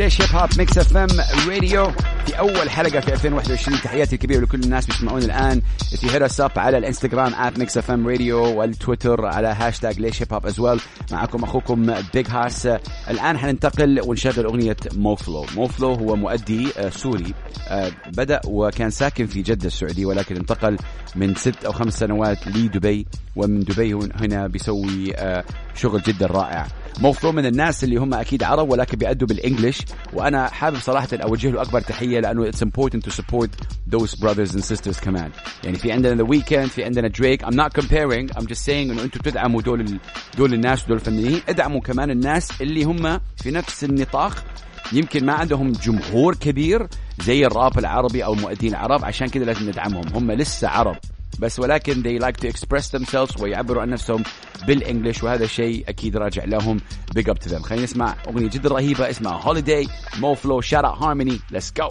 ليش 0.02 0.20
هيب 0.22 0.30
هوب 0.36 0.48
ميكس 0.58 0.78
اف 0.78 0.96
ام 0.96 1.06
راديو. 1.48 1.90
في 2.26 2.38
أول 2.38 2.70
حلقة 2.70 3.00
في 3.00 3.12
2021 3.12 3.78
تحياتي 3.80 4.14
الكبيرة 4.14 4.40
لكل 4.40 4.60
الناس 4.60 4.86
بيسمعون 4.86 5.22
الآن. 5.22 5.62
You 5.92 6.08
hit 6.08 6.22
us 6.30 6.44
up 6.44 6.58
على 6.58 6.78
الإنستغرام 6.78 7.32
at 7.34 7.58
mix 7.58 7.68
fm 7.82 8.18
radio 8.18 8.32
والتويتر 8.32 9.26
على 9.26 9.48
هاشتاج 9.48 10.00
ليش 10.00 10.22
هيب 10.22 10.32
هوب 10.34 10.46
as 10.46 10.60
well 10.60 10.80
معكم 11.12 11.42
أخوكم 11.44 11.94
بيج 12.14 12.26
هاس 12.30 12.66
الآن 13.10 13.38
حننتقل 13.38 14.00
ونشغل 14.06 14.44
أغنية 14.44 14.76
موفلو 14.94 15.46
موفلو 15.56 15.92
هو 15.94 16.16
مؤدي 16.16 16.68
آه، 16.78 16.90
سوري. 16.90 17.34
آه، 17.68 17.90
بدأ 18.16 18.40
وكان 18.46 18.90
ساكن 18.90 19.26
في 19.26 19.42
جدة 19.42 19.66
السعودية 19.66 20.06
ولكن 20.06 20.36
انتقل 20.36 20.76
من 21.16 21.34
ست 21.34 21.64
أو 21.64 21.72
خمس 21.72 21.98
سنوات 21.98 22.46
لدبي. 22.46 23.06
ومن 23.36 23.60
دبي 23.60 23.92
هن- 23.94 24.12
هنا 24.20 24.46
بيسوي 24.46 25.14
آه، 25.16 25.44
شغل 25.74 26.02
جدا 26.02 26.26
رائع. 26.26 26.66
موفلو 27.00 27.32
من 27.32 27.46
الناس 27.46 27.84
اللي 27.84 27.96
هم 27.96 28.14
أكيد 28.14 28.42
عرب 28.42 28.70
ولكن 28.70 28.98
بيأدوا 28.98 29.28
بال 29.28 29.39
English 29.39 29.78
وأنا 30.12 30.48
حابب 30.48 30.76
صراحة 30.76 31.08
أوجه 31.12 31.50
له 31.50 31.62
أكبر 31.62 31.80
تحية 31.80 32.20
لأنه 32.20 32.48
it's 32.48 32.64
important 32.64 33.00
to 33.06 33.12
support 33.12 33.48
those 33.96 34.14
brothers 34.14 34.54
and 34.54 34.64
sisters 34.64 35.00
كمان. 35.00 35.30
يعني 35.64 35.78
في 35.78 35.92
عندنا 35.92 36.14
ذا 36.14 36.22
ويكند 36.22 36.66
في 36.68 36.84
عندنا 36.84 37.08
دريك 37.08 37.44
I'm 37.44 37.54
not 37.54 37.82
comparing 37.82 38.36
I'm 38.36 38.46
just 38.46 38.64
saying 38.66 38.68
إنه 38.68 39.02
أنتم 39.02 39.20
تدعموا 39.20 39.62
دول 39.62 39.80
ال- 39.80 39.98
دول 40.38 40.54
الناس 40.54 40.84
ودول 40.84 40.96
الفنانين. 40.96 41.40
ادعموا 41.48 41.80
كمان 41.80 42.10
الناس 42.10 42.60
اللي 42.60 42.84
هم 42.84 43.20
في 43.42 43.50
نفس 43.50 43.84
النطاق. 43.84 44.44
يمكن 44.92 45.26
ما 45.26 45.32
عندهم 45.32 45.72
جمهور 45.72 46.34
كبير 46.34 46.86
زي 47.24 47.46
الراب 47.46 47.78
العربي 47.78 48.24
أو 48.24 48.34
المؤدين 48.34 48.70
العرب 48.70 49.04
عشان 49.04 49.26
كذا 49.26 49.44
لازم 49.44 49.68
ندعمهم. 49.68 50.04
هم 50.14 50.32
لسه 50.32 50.68
عرب. 50.68 50.96
بس 51.38 51.58
ولكن 51.58 52.02
they 52.02 52.22
like 52.24 52.36
to 52.46 52.48
express 52.52 52.98
themselves 52.98 53.40
ويعبروا 53.40 53.82
عن 53.82 53.90
نفسهم 53.90 54.22
بال 54.66 54.79
English 54.79 55.22
وهذا 55.22 55.44
الشيء 55.44 55.84
أكيد 55.88 56.16
راجع 56.16 56.44
لهم 56.44 56.80
big 57.18 57.22
up 57.22 57.38
to 57.46 57.50
them 57.52 57.62
خلينا 57.62 57.84
نسمع 57.84 58.16
أغنية 58.28 58.48
جدا 58.48 58.68
رهيبة 58.68 59.10
اسمها 59.10 59.40
holiday 59.40 59.88
مو 60.18 60.34
فلو 60.34 60.62
shout 60.62 60.84
out 60.84 60.98
harmony 61.02 61.38
let's 61.54 61.70
go. 61.82 61.88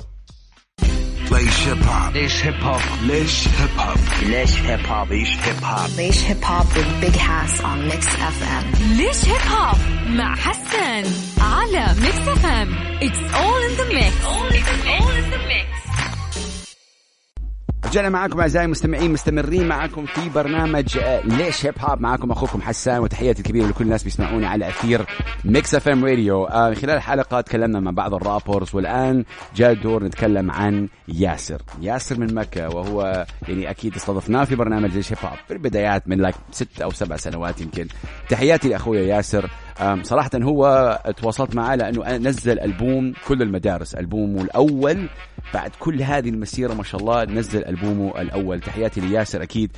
ليش 1.31 1.59
هيب 1.65 1.77
هوب. 1.77 2.13
ليش 2.13 2.45
هيب 2.45 2.55
هوب 2.63 2.81
ليش 3.03 3.47
هيب 3.47 3.69
هوب 3.79 3.97
ليش 4.23 4.59
هيب 4.61 4.85
هوب 4.85 5.11
ليش 5.11 5.29
هيب 5.29 5.63
هوب 5.63 5.89
ليش 5.89 6.21
Hip 6.27 6.43
Hop 6.43 6.67
with 6.75 7.01
Big 7.01 7.15
Hass 7.15 7.61
on 7.61 7.87
Mix 7.89 8.05
FM. 8.05 8.81
ليش 8.97 9.25
هيب 9.25 9.51
هوب 9.51 9.77
مع 10.09 10.35
حسن 10.35 11.11
على 11.41 11.95
ميكس 12.01 12.27
اف 12.27 12.45
ام 12.45 12.69
it's 13.01 13.33
all 13.33 13.61
in 13.61 13.71
the 13.71 13.87
mix 13.87 14.15
all 14.25 14.51
in 15.21 15.33
the 15.33 15.37
mix. 15.37 15.80
رجعنا 17.91 18.09
معاكم 18.09 18.39
أعزائي 18.39 18.65
المستمعين 18.65 19.11
مستمرين 19.13 19.67
معاكم 19.67 20.05
في 20.05 20.29
برنامج 20.29 20.97
آه، 20.97 21.21
ليش 21.21 21.65
هيب 21.65 21.73
هوب 21.79 22.01
معاكم 22.01 22.31
أخوكم 22.31 22.61
حسان 22.61 22.99
وتحياتي 22.99 23.39
الكبيرة 23.41 23.67
لكل 23.67 23.83
الناس 23.83 24.03
بيسمعوني 24.03 24.45
على 24.45 24.67
أثير 24.69 25.05
ميكس 25.45 25.75
اف 25.75 25.87
ام 25.87 26.05
راديو 26.05 26.45
خلال 26.47 26.89
الحلقة 26.89 27.41
تكلمنا 27.41 27.79
مع 27.79 27.91
بعض 27.91 28.13
ال 28.13 28.21
rappers 28.21 28.75
والآن 28.75 29.25
جاء 29.55 29.71
الدور 29.71 30.03
نتكلم 30.03 30.51
عن 30.51 30.87
ياسر. 31.07 31.61
ياسر 31.81 32.19
من 32.19 32.33
مكة 32.35 32.69
وهو 32.69 33.25
يعني 33.47 33.69
أكيد 33.69 33.95
استضفناه 33.95 34.43
في 34.43 34.55
برنامج 34.55 34.89
ليش 34.91 35.11
هيب 35.11 35.19
هوب 35.23 35.37
في 35.47 35.53
البدايات 35.53 36.07
من 36.07 36.21
لك 36.21 36.35
ست 36.51 36.81
أو 36.81 36.91
سبع 36.91 37.15
سنوات 37.15 37.61
يمكن. 37.61 37.87
تحياتي 38.29 38.69
لأخويا 38.69 39.01
ياسر. 39.01 39.49
صراحة 40.03 40.29
هو 40.35 40.99
تواصلت 41.17 41.55
معاه 41.55 41.75
لأنه 41.75 42.17
نزل 42.17 42.59
ألبوم 42.59 43.13
كل 43.27 43.41
المدارس 43.41 43.95
ألبومه 43.95 44.41
الأول. 44.41 45.09
بعد 45.53 45.71
كل 45.79 46.01
هذه 46.01 46.29
المسيرة 46.29 46.73
ما 46.73 46.83
شاء 46.83 47.01
الله 47.01 47.23
نزل 47.25 47.65
ألبومه 47.65 48.21
الأول. 48.21 48.59
تحياتي 48.59 49.01
لياسر 49.01 49.43
أكيد. 49.43 49.71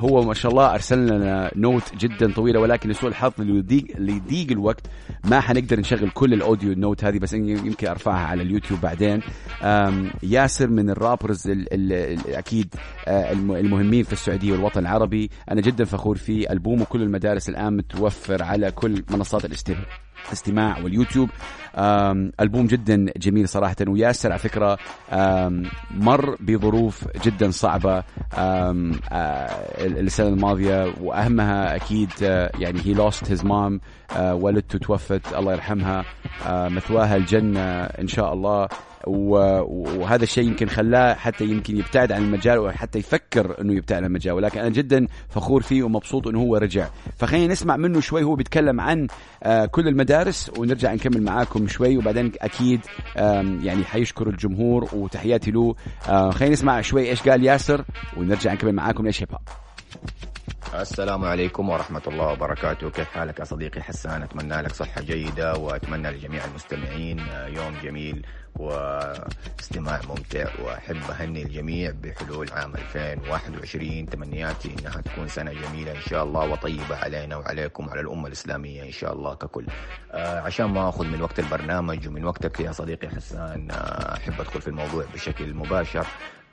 هو 0.00 0.22
ما 0.24 0.34
شاء 0.34 0.52
الله 0.52 0.74
أرسل 0.74 1.06
لنا 1.06 1.50
note 1.56 1.82
جدا 1.98 2.32
طويلة 2.32 2.60
ولكن 2.60 2.90
لسوء 2.90 3.08
الحظ 3.10 3.32
يضيق 3.38 4.50
الوقت. 4.50 4.86
ما 5.24 5.40
حنقدر 5.40 5.80
نشغل 5.80 6.10
كل 6.10 6.32
ال 6.34 6.40
audio 6.40 6.72
ال 6.72 6.78
note 6.78 7.04
هذه 7.04 7.18
بس 7.18 7.32
يمكن 7.32 7.86
أرفعها 7.88 8.26
على 8.26 8.42
اليوتيوب 8.42 8.80
بعدين. 8.80 9.20
ياسر 10.22 10.68
من 10.68 10.90
ال 10.90 10.97
rappers 10.97 11.48
ال 11.48 11.74
ال 11.74 11.92
ال 11.92 12.34
أكيد 12.34 12.74
آه، 13.08 13.32
الم- 13.32 13.52
المهمين 13.56 14.02
في 14.04 14.12
السعودية 14.12 14.52
والوطن 14.52 14.80
العربي. 14.80 15.30
أنا 15.50 15.60
جدا 15.60 15.84
فخور 15.84 16.16
فيه. 16.16 16.50
ألبومه 16.50 16.84
كل 16.84 17.02
المدارس 17.02 17.48
الآن 17.48 17.76
متوفر 17.76 18.42
على 18.42 18.70
كل 18.70 18.93
منصات 19.10 19.44
الاستماع 19.44 19.84
استماع 20.32 20.78
واليوتيوب 20.78 21.30
ألبوم 22.40 22.66
جدا 22.66 23.06
جميل 23.16 23.48
صراحة 23.48 23.76
وياسر 23.88 24.32
على 24.32 24.38
فكرة 24.38 24.78
مر 25.90 26.36
بظروف 26.40 27.04
جدا 27.24 27.50
صعبة. 27.50 28.02
السنة 29.80 30.28
الماضية 30.28 30.94
وأهمها 31.00 31.76
أكيد 31.76 32.10
يعني 32.58 32.94
lost 32.94 33.26
his 33.26 33.40
mom 33.44 33.80
آه، 34.16 34.34
والدته 34.34 34.78
توفت 34.78 35.34
الله 35.34 35.52
يرحمها. 35.52 36.04
مثواها 36.48 37.16
الجنة 37.16 37.82
إن 37.84 38.08
شاء 38.08 38.32
الله. 38.32 38.68
وهذا 39.06 40.22
الشيء 40.22 40.44
يمكن 40.44 40.68
خلاه 40.68 41.14
حتى 41.14 41.44
يمكن 41.44 41.76
يبتعد 41.76 42.12
عن 42.12 42.22
المجال 42.22 42.58
وحتى 42.58 42.98
يفكر 42.98 43.60
إنه 43.60 43.74
يبتعد 43.74 43.98
عن 43.98 44.04
المجال. 44.04 44.34
ولكن 44.34 44.60
أنا 44.60 44.68
جدا 44.68 45.06
فخور 45.28 45.62
فيه 45.62 45.82
ومبسوط 45.82 46.26
إنه 46.26 46.40
هو 46.40 46.56
رجع. 46.56 46.88
فخلينا 47.18 47.52
نسمع 47.52 47.76
منه 47.76 48.00
شوي. 48.00 48.22
هو 48.22 48.34
بيتكلم 48.34 48.80
عن 48.80 49.06
آه، 49.42 49.66
كل 49.66 49.88
المدارس 49.88 50.50
ونرجع 50.58 50.94
نكمل 50.94 51.22
معاكم 51.22 51.68
شوي. 51.68 51.96
وبعدين 51.96 52.32
أكيد 52.40 52.80
يعني 53.62 53.84
حيشكر 53.84 54.28
الجمهور 54.28 54.88
وتحياتي 54.92 55.50
له. 55.50 55.74
آه، 56.08 56.30
خلينا 56.30 56.52
نسمع 56.52 56.80
شوي 56.80 57.10
إيش 57.10 57.28
قال 57.28 57.44
ياسر 57.44 57.84
ونرجع 58.16 58.52
نكمل 58.52 58.72
معاكم 58.72 59.06
ليش 59.06 59.22
هيب 59.22 59.28
السلام 60.74 61.24
عليكم 61.24 61.68
ورحمة 61.68 62.02
الله 62.06 62.32
وبركاته. 62.32 62.90
كيف 62.90 63.08
حالك 63.08 63.38
يا 63.38 63.44
صديقي 63.44 63.82
حسان؟ 63.82 64.22
أتمنى 64.22 64.62
لك 64.62 64.72
صحة 64.72 65.00
جيدة 65.00 65.54
وأتمنى 65.56 66.10
لجميع 66.10 66.44
المستمعين 66.44 67.18
يوم 67.46 67.74
جميل. 67.82 68.26
واستماع 68.58 70.00
ممتع 70.08 70.46
وأحب 70.64 71.10
أهني 71.10 71.42
الجميع 71.42 71.92
بحلول 72.02 72.50
عام 72.52 72.72
2021 72.74 74.06
تمنياتي 74.06 74.74
إنها 74.80 75.00
تكون 75.00 75.28
سنة 75.28 75.52
جميلة 75.52 75.92
إن 75.92 76.00
شاء 76.00 76.24
الله 76.24 76.50
وطيبة 76.50 76.96
علينا 76.96 77.36
وعليكم 77.36 77.88
على 77.90 78.00
الأمة 78.00 78.26
الإسلامية 78.26 78.82
إن 78.82 78.92
شاء 78.92 79.12
الله 79.12 79.34
ككل. 79.34 79.66
آه، 80.12 80.40
عشان 80.40 80.66
ما 80.66 80.88
أخذ 80.88 81.04
من 81.06 81.22
وقت 81.22 81.38
البرنامج 81.38 82.08
ومن 82.08 82.24
وقتك 82.24 82.60
يا 82.60 82.72
صديقي 82.72 83.08
حسان 83.08 83.70
آه، 83.70 84.16
أحب 84.16 84.40
أدخل 84.40 84.60
في 84.60 84.68
الموضوع 84.68 85.04
بشكل 85.14 85.54
مباشر. 85.54 86.06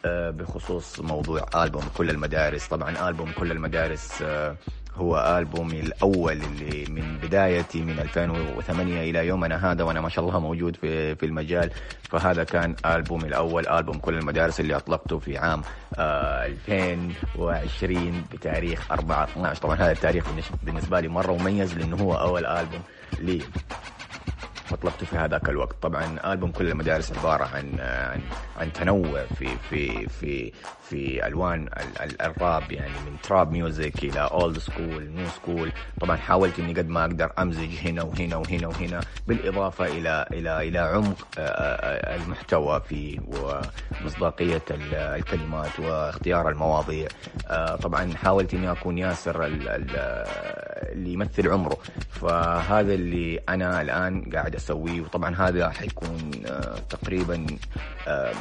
بخصوص 0.05 0.99
موضوع 0.99 1.45
ألبوم 1.55 1.83
كل 1.97 2.09
المدارس. 2.09 2.67
طبعا 2.67 3.09
ألبوم 3.09 3.31
كل 3.31 3.51
المدارس 3.51 4.21
آه، 4.21 4.55
هو 4.95 5.37
ألبومي 5.39 5.79
الأول 5.79 6.33
اللي 6.41 6.85
من 6.89 7.17
بدايتي 7.17 7.81
من 7.81 7.99
2008 7.99 9.01
إلى 9.09 9.27
يومنا 9.27 9.71
هذا 9.71 9.83
وأنا 9.83 10.01
ما 10.01 10.09
شاء 10.09 10.25
الله 10.25 10.39
موجود 10.39 10.75
في 10.75 11.15
في 11.15 11.25
المجال. 11.25 11.69
فهذا 12.09 12.43
كان 12.43 12.75
ألبومي 12.85 13.27
الأول 13.27 13.67
ألبوم 13.67 13.97
كل 13.97 14.13
المدارس 14.17 14.59
اللي 14.59 14.75
أطلقته 14.75 15.19
في 15.19 15.37
عام 15.37 15.61
آه 15.97 16.45
2020 16.45 18.25
بتاريخ 18.33 18.91
4 18.91 19.23
12 19.23 19.61
طبعا 19.61 19.75
هذا 19.75 19.91
التاريخ 19.91 20.25
بالنسبة 20.63 20.99
لي 20.99 21.07
مرة 21.07 21.31
مميز 21.33 21.77
لأنه 21.77 21.95
هو 21.97 22.13
أول 22.15 22.45
ألبوم 22.45 22.81
لي. 23.19 23.41
اطلقته 24.73 25.05
في 25.05 25.15
هذاك 25.17 25.49
الوقت. 25.49 25.75
طبعا 25.81 26.33
ألبوم 26.33 26.51
كل 26.51 26.67
المدارس 26.69 27.13
عبارة 27.17 27.43
عن 27.43 27.79
عن, 27.79 28.21
عن 28.57 28.73
تنوع 28.73 29.23
في 29.37 29.47
في 29.69 30.07
في 30.09 30.51
في 30.89 31.27
ألوان 31.27 31.61
ال- 31.67 32.01
ال- 32.01 32.21
الراب 32.21 32.71
يعني 32.71 32.91
من 33.05 33.15
trap 33.23 33.51
music 33.51 34.03
إلى 34.03 34.19
old 34.19 34.57
school 34.57 35.03
new 35.15 35.27
school 35.29 35.71
طبعا 36.01 36.17
حاولت 36.17 36.59
إني 36.59 36.73
قد 36.73 36.89
ما 36.89 37.01
أقدر 37.01 37.31
أمزج 37.39 37.69
هنا 37.87 38.03
وهنا 38.03 38.35
وهنا 38.35 38.67
وهنا 38.67 38.99
بالإضافة 39.27 39.85
إلى 39.85 40.25
إلى 40.31 40.67
إلى 40.67 40.79
عمق 40.79 41.17
المحتوى 41.37 42.81
فيه 42.89 43.19
ومصداقية 44.01 44.61
ال- 44.71 44.93
الكلمات 44.95 45.79
واختيار 45.79 46.49
المواضيع. 46.49 47.07
طبعا 47.81 48.13
حاولت 48.15 48.53
إني 48.53 48.71
أكون 48.71 48.97
ياسر 48.97 49.45
ال- 49.45 49.69
ال- 49.69 49.89
اللي 50.91 51.13
يمثل 51.13 51.49
عمره. 51.49 51.77
فهذا 52.09 52.93
اللي 52.93 53.39
أنا 53.49 53.81
الآن 53.81 54.29
قاعد 54.33 54.55
اسويه 54.61 55.01
وطبعا 55.01 55.35
هذا 55.35 55.69
حيكون 55.69 56.31
آه، 56.45 56.79
تقريبا 56.89 57.45
آه، 58.07 58.33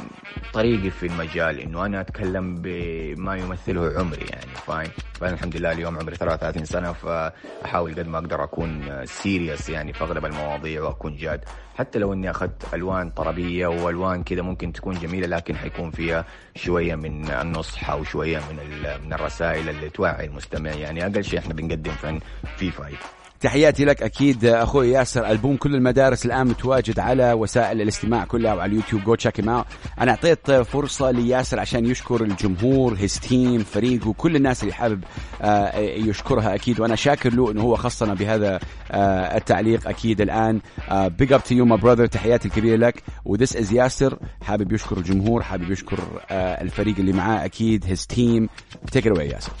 طريقي 0.53 0.89
في 0.89 1.05
المجال 1.07 1.59
إنه 1.59 1.85
أنا 1.85 2.01
أتكلم 2.01 2.55
بما 2.61 3.35
يمثله 3.35 3.93
عمري 3.99 4.25
يعني 4.25 4.51
فاهم 4.67 4.91
فأنا 5.13 5.33
الحمد 5.33 5.57
لله 5.57 5.71
اليوم 5.71 5.99
عمري 5.99 6.15
33 6.15 6.65
سنة 6.65 6.93
فأحاول 6.93 7.91
قد 7.95 8.07
ما 8.07 8.17
أقدر 8.17 8.43
أكون 8.43 9.01
سيريس 9.05 9.69
يعني 9.69 9.93
في 9.93 10.03
أغلب 10.03 10.25
المواضيع 10.25 10.83
وأكون 10.83 11.15
جاد. 11.15 11.43
حتى 11.75 11.99
لو 11.99 12.13
إني 12.13 12.29
أخذت 12.29 12.73
ألوان 12.73 13.09
طربية 13.09 13.67
وألوان 13.67 14.23
كذا 14.23 14.41
ممكن 14.41 14.73
تكون 14.73 14.99
جميلة 14.99 15.27
لكن 15.27 15.55
حيكون 15.55 15.91
فيها 15.91 16.25
شوية 16.55 16.95
من 16.95 17.31
النصح 17.31 17.89
أو 17.89 18.03
شوية 18.03 18.37
من 18.39 18.57
من 19.05 19.13
الرسائل 19.13 19.69
اللي 19.69 19.89
توعي 19.89 20.25
المستمع 20.25 20.71
يعني. 20.71 21.05
أقل 21.05 21.23
شيء 21.23 21.39
إحنا 21.39 21.53
بنقدم 21.53 21.91
فن 21.91 22.19
في 22.57 22.71
فايده 22.71 23.20
تحياتي 23.41 23.85
لك 23.85 24.03
أكيد 24.03 24.45
أخوي 24.45 24.91
ياسر. 24.91 25.27
ألبوم 25.31 25.57
كل 25.57 25.75
المدارس 25.75 26.25
الآن 26.25 26.47
متواجد 26.47 26.99
على 26.99 27.33
وسائل 27.33 27.81
الاستماع 27.81 28.25
كلها 28.25 28.53
وعلى 28.53 28.69
اليوتيوب. 28.71 29.03
go 29.03 29.15
check 29.15 29.47
out 29.47 29.65
أنا 29.99 30.11
أعطيت 30.11 30.51
فرصة 30.51 31.11
لياسر 31.11 31.59
عشان 31.59 31.85
يشكر 31.85 32.23
الجمهور 32.23 32.93
his 32.93 33.19
team 33.19 33.63
فريقه 33.63 34.07
وكل 34.09 34.35
الناس 34.35 34.63
اللي 34.63 34.73
حابب 34.73 35.03
آه، 35.41 35.77
يشكرها 35.79 36.55
أكيد. 36.55 36.79
وأنا 36.79 36.95
شاكر 36.95 37.33
له 37.33 37.51
إنه 37.51 37.61
هو 37.61 37.75
خصنا 37.75 38.13
بهذا 38.13 38.59
آه، 38.91 39.37
التعليق 39.37 39.87
أكيد 39.87 40.21
الآن. 40.21 40.61
big 40.91 41.33
up 41.33 41.43
to 41.43 41.55
you 41.55 41.65
my 41.65 41.77
brother 41.77 42.05
تحياتي 42.05 42.47
الكبيرة 42.47 42.75
لك. 42.77 43.03
و 43.25 43.31
this 43.31 43.55
is 43.55 43.73
ياسر. 43.73 44.19
حابب 44.41 44.71
يشكر 44.71 44.97
الجمهور 44.97 45.43
حابب 45.43 45.71
يشكر 45.71 45.99
آه، 46.31 46.61
الفريق 46.61 46.95
اللي 46.99 47.13
معاه 47.13 47.45
أكيد 47.45 47.85
his 47.85 48.07
team 48.07 48.49
take 48.91 49.07
it 49.07 49.17
ياسر. 49.17 49.51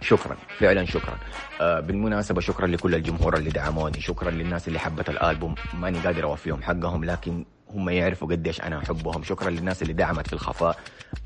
شكرا 0.00 0.36
فعلا 0.58 0.84
شكرا. 0.84 1.18
آه 1.60 1.80
بالمناسبة 1.80 2.40
شكرا 2.40 2.66
لكل 2.66 2.94
الجمهور 2.94 3.36
اللي 3.36 3.50
دعموني 3.50 4.00
شكرا 4.00 4.30
للناس 4.30 4.68
اللي 4.68 4.78
حبت 4.78 5.10
الألبوم. 5.10 5.54
ماني 5.74 5.98
قادر 5.98 6.24
أوفيهم 6.24 6.62
حقهم 6.62 7.04
لكن 7.04 7.44
هم 7.74 7.88
يعرفوا 7.88 8.28
قديش 8.28 8.60
أنا 8.60 8.78
أحبهم. 8.78 9.22
شكرا 9.22 9.50
للناس 9.50 9.82
اللي 9.82 9.92
دعمت 9.92 10.26
في 10.26 10.32
الخفاء. 10.32 10.76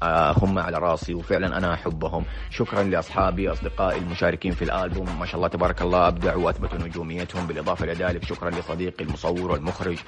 آه 0.03 0.35
هم 0.39 0.59
على 0.59 0.79
راسي 0.79 1.15
وفعلا 1.15 1.59
أنا 1.59 1.75
أحبهم. 1.75 2.25
شكرا 2.51 2.83
لأصحابي 2.83 3.53
أصدقائي 3.53 3.99
المشاركين 3.99 4.53
في 4.53 4.63
الألبوم. 4.63 5.19
ما 5.19 5.27
شاء 5.27 5.37
الله 5.37 5.49
تبارك 5.49 5.83
الله 5.83 6.09
أبدعوا 6.09 6.45
وأثبتوا 6.45 6.79
نجوميتهم 6.79 7.47
بالإضافة 7.47 7.87
لذلك 7.87 8.25
شكرا 8.25 8.51
لصديقي 8.51 9.05
المصور 9.05 9.51
والمخرج 9.51 9.99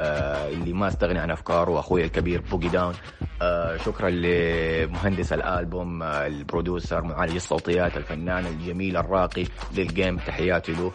آه 0.00 0.48
اللي 0.48 0.72
ما 0.72 0.88
استغني 0.88 1.18
عن 1.18 1.30
أفكاره 1.30 1.70
واخوي 1.70 2.04
الكبير 2.04 2.40
بوجي 2.40 2.68
داون. 2.68 2.94
آه 3.42 3.76
شكرا 3.76 4.10
لمهندس 4.10 5.32
الألبوم 5.32 6.02
ال 6.02 6.13
producer 6.13 7.02
معالج 7.02 7.34
الصوتيات 7.34 7.96
الفنان 7.96 8.46
الجميل 8.46 8.96
الراقي 8.96 9.44
للجيم. 9.74 10.16
تحياتي 10.16 10.72
له. 10.72 10.92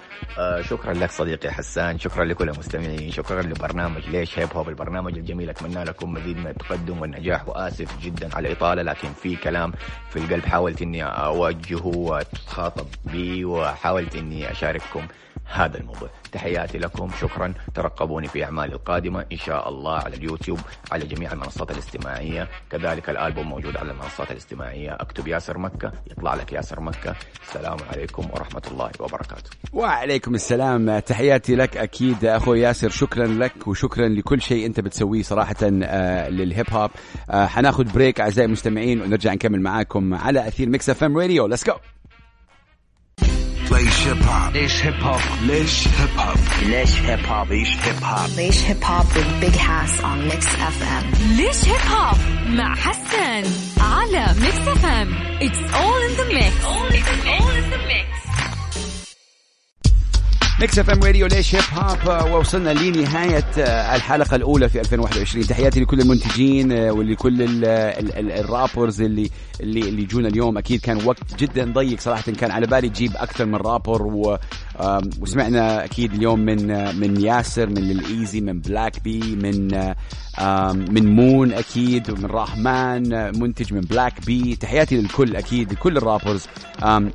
شكرا 0.62 0.94
لك 0.94 1.12
صديقي 1.12 1.52
حسان. 1.52 2.00
شكرا 2.00 2.26
لكل 2.26 2.50
المستمعين. 2.50 3.12
شكرا 3.12 3.42
لبرنامج 3.42 4.10
ليش 4.10 4.40
هيب 4.40 4.50
هوب 4.54 4.70
البرنامج. 4.70 4.91
البرنامج 4.92 5.18
الجميل 5.18 5.50
أتمنى 5.50 5.84
لكم 5.84 6.14
مزيد 6.14 6.38
من 6.38 6.48
التقدم 6.48 7.02
والنجاح. 7.02 7.48
وآسف 7.50 8.00
جدا 8.02 8.36
على 8.36 8.48
الإطالة 8.48 8.82
لكن 8.82 9.10
في 9.14 9.36
كلام 9.36 9.72
في 10.10 10.20
القلب 10.20 10.46
حاولت 10.46 10.82
إني 10.82 11.04
أوجهه 11.04 11.88
وأتخاطب 11.88 12.86
به 13.06 13.46
وحاولت 13.46 14.16
إني 14.16 14.52
أشارككم 14.52 15.08
هذا 15.52 15.78
الموضوع. 15.78 16.10
تحياتي 16.32 16.78
لكم. 16.78 17.10
شكرا. 17.22 17.54
ترقبوني 17.76 18.28
في 18.28 18.44
أعمالي 18.44 18.74
القادمة. 18.74 19.26
إن 19.32 19.38
شاء 19.38 19.70
الله 19.70 19.98
على 19.98 20.16
اليوتيوب 20.16 20.60
على 20.92 21.06
جميع 21.06 21.34
المنصات 21.34 21.72
الاجتماعية 21.72 22.48
كذلك 22.72 23.10
الألبوم 23.10 23.50
موجود 23.50 23.78
على 23.78 23.92
المنصات 23.92 24.32
الاجتماعية 24.32 24.98
أكتب 25.00 25.28
ياسر 25.28 25.58
مكة. 25.58 25.92
يطلع 26.12 26.36
لك 26.36 26.54
ياسر 26.54 26.80
مكة. 26.80 27.16
السلام 27.48 27.78
عليكم 27.92 28.30
ورحمة 28.34 28.62
الله 28.72 28.92
وبركاته. 29.00 29.50
وعليكم 29.74 30.36
السلام. 30.36 31.00
تحياتي 31.00 31.56
لك 31.56 31.78
أكيد 31.78 32.26
أخوي 32.26 32.60
ياسر. 32.60 32.90
شكرا 32.90 33.28
لك 33.28 33.68
وشكرا 33.68 34.08
لكل 34.08 34.42
شيء 34.42 34.66
أنت 34.66 34.80
بتسويه 34.80 35.22
صراحة 35.24 35.56
آه، 35.64 36.30
للهيب 36.30 36.70
هوب. 36.74 36.92
آه، 37.30 37.46
حناخد 37.46 37.86
break 37.94 38.22
أعزائي 38.22 38.46
المستمعين 38.46 39.02
ونرجع 39.02 39.34
نكمل 39.34 39.62
معاكم 39.62 40.14
على 40.14 40.48
أثير 40.48 40.70
Mix 40.70 40.90
FM 40.90 41.18
Radio. 41.18 41.48
let's 41.48 41.66
go 41.66 41.74
ليش 43.82 44.08
هيب 44.08 44.24
هوب 44.24 44.54
ليش 44.54 44.84
هيب 44.84 44.94
هوب 45.04 45.20
ليش 45.42 45.88
هيب 45.88 46.10
هوب 46.18 46.38
ليش 46.64 47.00
هيب 47.02 47.26
هوب 47.26 47.52
ليش 47.52 47.70
هيب 47.70 48.04
هوب 48.04 48.30
ليش 48.38 48.64
هيب 48.64 48.84
هوب 48.84 49.06
with 49.06 49.44
Big 49.44 49.56
Hass 49.56 50.04
on 50.04 50.32
Mix 50.32 50.46
FM 50.46 51.18
ليش 51.38 51.66
هيب 51.66 51.92
هوب 51.92 52.18
مع 52.50 52.76
حسن 52.76 53.44
على 53.82 54.26
Mix 54.42 54.68
FM 54.68 55.14
it's 55.42 55.74
all 55.74 56.02
in 56.02 56.12
the 56.12 56.28
mix 56.28 56.66
all 56.66 56.94
in 56.94 57.74
the 57.74 57.78
mix. 57.90 58.21
Mix 60.62 60.80
FM 60.80 61.04
Radio 61.04 61.28
ليش 61.28 61.56
هيب 61.56 61.64
هوب 61.74 62.32
ووصلنا 62.32 62.70
لنهاية 62.74 63.46
آه، 63.58 63.96
الحلقة 63.96 64.36
الأولى 64.36 64.70
في 64.70 64.80
2021 64.80 65.48
تحياتي 65.48 65.80
لكل 65.80 66.00
المنتجين 66.02 66.72
آه، 66.72 66.92
ولكل 66.92 67.42
ال- 67.42 67.66
ال- 67.66 68.16
ال- 68.18 68.32
ال 68.32 68.41
rappers 68.41 69.02
اللي 69.02 69.30
اللي 69.62 69.80
اللي 69.90 70.06
جونا 70.06 70.28
اليوم. 70.28 70.58
أكيد 70.58 70.82
كان 70.82 71.06
وقت 71.06 71.36
جدا 71.40 71.74
ضيق 71.74 72.00
صراحة. 72.00 72.32
كان 72.32 72.52
على 72.52 72.68
بالي 72.68 72.90
تجيب 72.90 73.12
أكثر 73.16 73.46
من 73.46 73.56
رابر 73.56 74.04
و 74.04 74.38
وسمعنا 75.22 75.86
أكيد 75.86 76.14
اليوم 76.14 76.40
من 76.40 76.72
آه، 76.72 76.92
من 76.92 77.22
ياسر 77.22 77.70
من 77.70 77.92
الايزي 77.92 78.42
من 78.42 78.60
بلاك 78.60 79.04
بي 79.04 79.20
من 79.36 79.74
آه، 79.74 79.96
من 80.74 81.16
مون 81.16 81.54
أكيد 81.54 82.10
ومن 82.10 82.26
رحمن 82.26 83.14
آه، 83.14 83.32
منتج 83.32 83.74
من 83.74 83.82
بلاك 83.82 84.26
بي 84.26 84.56
تحياتي 84.56 84.98
للكل 84.98 85.36
أكيد 85.36 85.74
لكل 85.74 85.98
ال 85.98 86.03
rappers. 86.03 86.46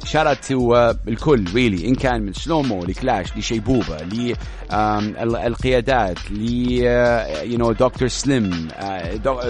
shout 0.04 0.44
out 0.44 0.62
to 0.62 0.74
الكل 1.08 1.44
really 1.54 1.88
إن 1.88 1.94
كان 1.94 2.22
من 2.22 2.32
سلومو 2.32 2.84
لكلاش 2.84 3.36
لشيبوبه 3.36 3.96
للقيادات 4.72 6.30
ل 6.30 6.48
you 7.52 7.58
know 7.58 7.72
دكتور 7.72 8.08
سليم 8.08 8.68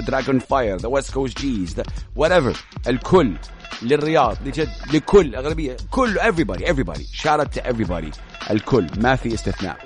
Dragon 0.06 0.38
Fire 0.38 0.76
the 0.76 0.88
West 0.88 1.14
Coast 1.14 1.40
G's 1.40 1.76
whatever 2.16 2.56
الكل 2.88 3.32
للرياض 3.82 4.36
لجد 4.46 4.68
لكل 4.94 5.34
أغلبية 5.34 5.76
كل 5.90 6.18
everybody 6.18 6.62
everybody. 6.64 7.02
Shout 7.22 7.40
out 7.40 7.52
to 7.58 7.66
everybody. 7.72 8.10
الكل. 8.50 8.86
ما 8.98 9.16
في 9.16 9.34
استثناء. 9.34 9.85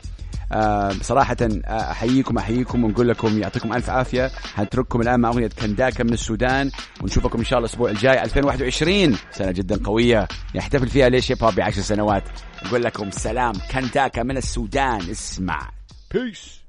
آه 0.52 0.92
صراحة 1.02 1.36
آه، 1.42 1.90
أحييكم 1.90 2.38
أحييكم 2.38 2.84
ونقول 2.84 3.08
لكم 3.08 3.38
يعطيكم 3.38 3.72
ألف 3.72 3.90
عافية. 3.90 4.30
هنترككم 4.54 5.00
الآن 5.00 5.20
مع 5.20 5.28
أغنية 5.28 5.50
كنداكا 5.60 6.04
من 6.04 6.12
السودان. 6.12 6.70
ونشوفكم 7.02 7.38
إن 7.38 7.44
شاء 7.44 7.58
الله 7.58 7.68
الأسبوع 7.68 7.90
الجاي. 7.90 8.22
2021 8.22 9.16
سنة 9.30 9.50
جدا 9.52 9.80
قوية. 9.84 10.28
يحتفل 10.54 10.88
فيها 10.88 11.08
ليش 11.08 11.32
هيب 11.32 11.38
بعشر 11.38 11.80
سنوات. 11.80 12.24
نقول 12.66 12.82
لكم 12.82 13.10
سلام 13.10 13.52
كنداكا 13.70 14.22
من 14.22 14.36
السودان. 14.36 15.00
اسمع. 15.10 15.70
بيس 16.14 16.59